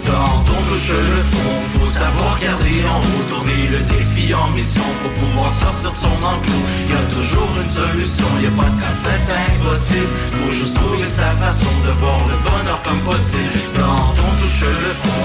Touche 0.67 0.89
le 0.89 1.23
fond, 1.31 1.79
faut 1.79 1.87
savoir 1.87 2.37
garder 2.41 2.83
en 2.85 2.99
haut, 2.99 3.23
tourner 3.29 3.67
le 3.71 3.79
défi 3.87 4.33
en 4.33 4.49
mission 4.49 4.81
pour 5.01 5.11
pouvoir 5.11 5.49
sortir 5.49 5.95
son 5.95 6.07
enclos. 6.07 6.65
Y 6.89 6.93
a 6.93 7.03
toujours 7.15 7.49
une 7.61 7.71
solution, 7.71 8.27
y 8.41 8.47
a 8.47 8.51
pas 8.51 8.69
de 8.69 8.81
casse-tête 8.81 9.29
impossible. 9.47 10.11
Faut 10.31 10.51
juste 10.51 10.75
trouver 10.75 11.05
sa 11.05 11.31
façon 11.43 11.71
de 11.85 11.91
voir 12.01 12.19
le 12.27 12.35
bonheur 12.49 12.81
comme 12.81 12.99
possible. 12.99 13.59
Quand 13.77 14.13
on 14.25 14.31
touche 14.41 14.61
le 14.61 14.93
fond. 15.01 15.23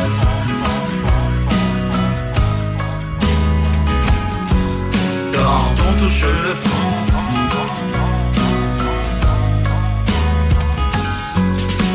Quand 5.33 5.75
on 5.89 5.93
touche 6.01 6.23
le 6.23 6.55
fond. 6.55 7.12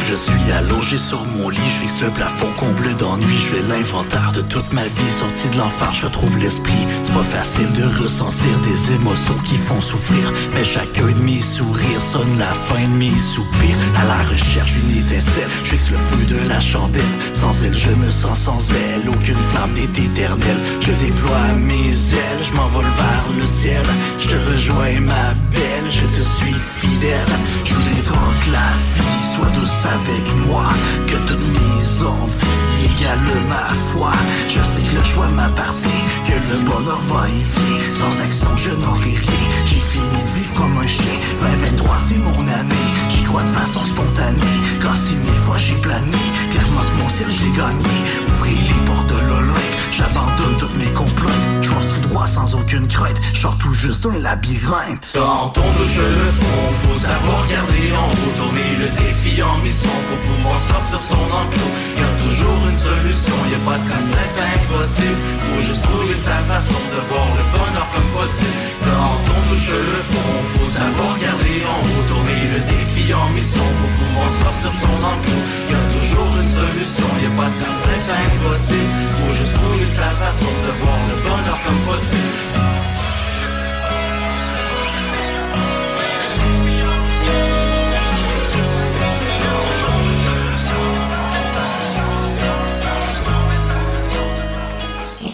Je 0.10 0.16
suis 0.16 0.52
allongé 0.54 0.98
sur 0.98 1.26
mon 1.36 1.50
lit, 1.50 1.60
je 1.66 1.82
fixe 1.82 2.00
le 2.02 2.10
plafond 2.12 2.48
comble 2.58 2.96
d'ennui, 2.96 3.36
je 3.36 3.56
fais 3.56 3.62
l'inventaire 3.64 4.32
de 4.32 4.40
toute 4.40 4.72
ma 4.72 4.84
vie, 4.84 5.12
sorti 5.20 5.50
de 5.50 5.58
l'enfer, 5.58 5.92
je 5.94 6.06
retrouve 6.06 6.38
l'esprit. 6.38 6.88
C'est 7.04 7.14
pas 7.14 7.24
facile 7.24 7.70
de 7.74 7.84
ressentir 8.02 8.58
des 8.64 8.94
émotions 8.94 9.38
qui 9.44 9.58
font 9.58 9.82
souffrir, 9.82 10.32
mais 10.56 10.64
chacun 10.64 11.08
de 11.08 11.22
mes 11.24 11.42
sourires 11.42 12.00
sonne 12.00 12.40
la 12.40 12.48
fin 12.48 12.88
de 12.88 12.96
mes 12.96 13.18
soupirs. 13.18 13.76
À 14.00 14.06
la 14.06 14.24
recherche 14.30 14.72
d'une 14.74 14.98
étincelle, 14.98 15.50
je 15.66 15.72
fixe 15.72 15.92
le 15.92 15.98
feu 15.98 16.24
de 16.24 16.48
la 16.48 16.62
chandelle. 16.62 17.04
Sans 17.34 17.64
elle, 17.64 17.76
je 17.76 17.90
me 17.90 18.10
sens 18.10 18.40
sans 18.40 18.60
elle, 18.72 19.10
aucune 19.10 19.44
flamme 19.52 19.74
n'est 19.74 20.06
éternelle. 20.06 20.62
Je 20.80 20.94
déploie 21.06 21.52
mes 21.60 21.90
ailes, 21.90 22.44
je 22.44 22.54
m'envole 22.54 22.86
vers 22.96 23.26
le 23.38 23.46
ciel. 23.46 23.84
Je 24.20 24.30
te 24.30 24.50
rejoins 24.50 25.02
ma 25.02 25.34
belle, 25.52 25.90
je 25.90 26.06
te 26.16 26.24
suis 26.24 26.56
fidèle. 26.80 27.34
Je 27.66 27.74
voudrais 27.74 27.92
que 27.92 28.52
la 28.52 28.72
vie 28.96 29.36
soit 29.36 29.50
douce 29.60 29.86
avec 29.86 30.07
moi, 30.48 30.66
que 31.08 31.16
toutes 31.28 31.48
mes 31.48 32.04
envies 32.04 32.48
égalent 32.86 33.44
ma 33.50 33.74
foi. 33.92 34.12
Je 34.48 34.62
sais 34.62 34.82
que 34.82 34.96
le 34.96 35.04
choix 35.04 35.28
m'appartient, 35.28 36.04
que 36.26 36.34
le 36.52 36.60
bonheur 36.60 37.00
va 37.10 37.28
venir. 37.28 37.82
Sans 37.94 38.22
action, 38.22 38.48
je 38.56 38.72
n'aurai 38.72 39.12
rien. 39.12 39.48
J'ai 39.66 39.82
fini 39.92 40.06
de 40.06 40.40
vivre 40.40 40.54
comme 40.56 40.78
un 40.78 40.88
chien. 40.88 41.18
2023, 41.42 41.98
c'est 42.08 42.18
mon 42.18 42.42
année. 42.48 42.88
J'y 43.10 43.24
crois 43.24 43.44
de 43.44 43.54
façon 43.60 43.84
spontanée. 43.86 44.58
Quand 44.82 44.96
si 44.96 45.16
mille 45.16 45.42
fois 45.46 45.58
j'ai 45.58 45.76
plané, 45.76 46.24
clairement 46.52 46.82
que 46.82 47.04
mon 47.04 47.10
ciel 47.10 47.28
j'ai 47.32 47.52
gagné. 47.52 47.96
Ouvrez 48.28 48.52
les 48.52 48.86
portes 48.86 49.10
de 49.10 49.20
l'Olympe, 49.28 49.77
j'abandonne 49.98 50.58
toutes 50.60 50.78
mes 50.78 50.92
complots. 50.94 51.40
Je 51.62 51.70
fonce 51.70 51.88
tout 51.88 52.08
droit 52.10 52.28
sans 52.28 52.56
aucune 52.56 52.88
crainte. 52.88 53.20
Sors 53.34 53.58
tout 53.58 53.74
juste 53.74 54.04
d'un 54.04 54.20
labyrinthe. 54.20 55.08
Quand 55.14 55.54
on 55.58 55.70
touche 55.78 55.98
le 55.98 56.32
fond, 56.40 56.62
faut 56.84 57.00
savoir 57.00 57.42
garder 57.50 57.86
en 57.98 58.08
haut, 58.14 58.34
tourner 58.38 58.72
le 58.82 58.90
défi 58.94 59.42
en 59.42 59.58
mission 59.66 59.98
pour 60.08 60.20
pouvoir 60.28 60.60
sortir 60.60 61.02
son 61.02 61.24
enclos. 61.40 61.72
Y 61.98 62.04
a 62.06 62.14
toujours 62.22 62.60
une 62.70 62.80
solution, 62.90 63.38
y 63.50 63.56
a 63.58 63.62
pas 63.66 63.78
de 63.82 63.86
casse-tête 63.90 64.38
impossible. 64.38 65.22
Faut 65.42 65.62
juste 65.66 65.82
trouver 65.82 66.14
sa 66.14 66.38
façon 66.46 66.80
de 66.94 67.00
voir 67.10 67.28
le 67.38 67.44
bonheur 67.54 67.88
comme 67.94 68.10
possible. 68.22 68.58
Quand 68.86 69.18
on 69.34 69.40
touche 69.50 69.72
le 69.74 70.02
fond, 70.14 70.34
faut 70.54 70.72
savoir 70.78 71.12
garder 71.18 71.58
en 71.66 71.80
haut, 71.82 72.04
tourner 72.06 72.42
le 72.54 72.60
défi 72.70 73.06
en 73.14 73.30
mission 73.34 73.66
pour 73.82 73.92
pouvoir 73.98 74.30
sortir 74.46 74.72
son 74.78 74.96
enclos. 75.10 75.44
Y 75.72 75.74
a 75.74 75.84
toujours 75.98 76.32
une 76.38 76.52
solution, 76.62 77.08
y 77.18 77.26
a 77.26 77.34
pas 77.34 77.50
de 77.50 77.58
casse-tête 77.66 78.10
impossible. 78.14 78.92
Faut 79.18 79.34
juste 79.34 79.54
trouver 79.58 79.87
sa 79.88 80.10
façon 80.22 80.46
de 80.46 80.72
voir 80.82 81.00
le 81.10 81.16
bonheur 81.24 81.60
comme 81.66 81.82
possible. 81.86 82.38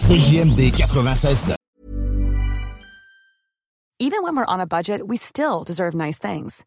CJMD 0.04 0.70
96. 0.76 1.56
Even 3.98 4.22
when 4.22 4.36
we're 4.36 4.44
on 4.44 4.60
a 4.60 4.66
budget, 4.66 5.00
we 5.06 5.16
still 5.16 5.64
deserve 5.64 5.94
nice 5.94 6.18
things. 6.18 6.66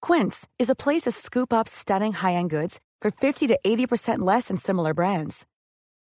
Quince 0.00 0.46
is 0.60 0.70
a 0.70 0.76
place 0.76 1.02
to 1.02 1.10
scoop 1.10 1.52
up 1.52 1.66
stunning 1.66 2.12
high-end 2.12 2.50
goods 2.50 2.78
for 3.00 3.10
50 3.10 3.48
to 3.48 3.58
80% 3.66 4.20
less 4.20 4.46
than 4.46 4.56
similar 4.56 4.94
brands. 4.94 5.44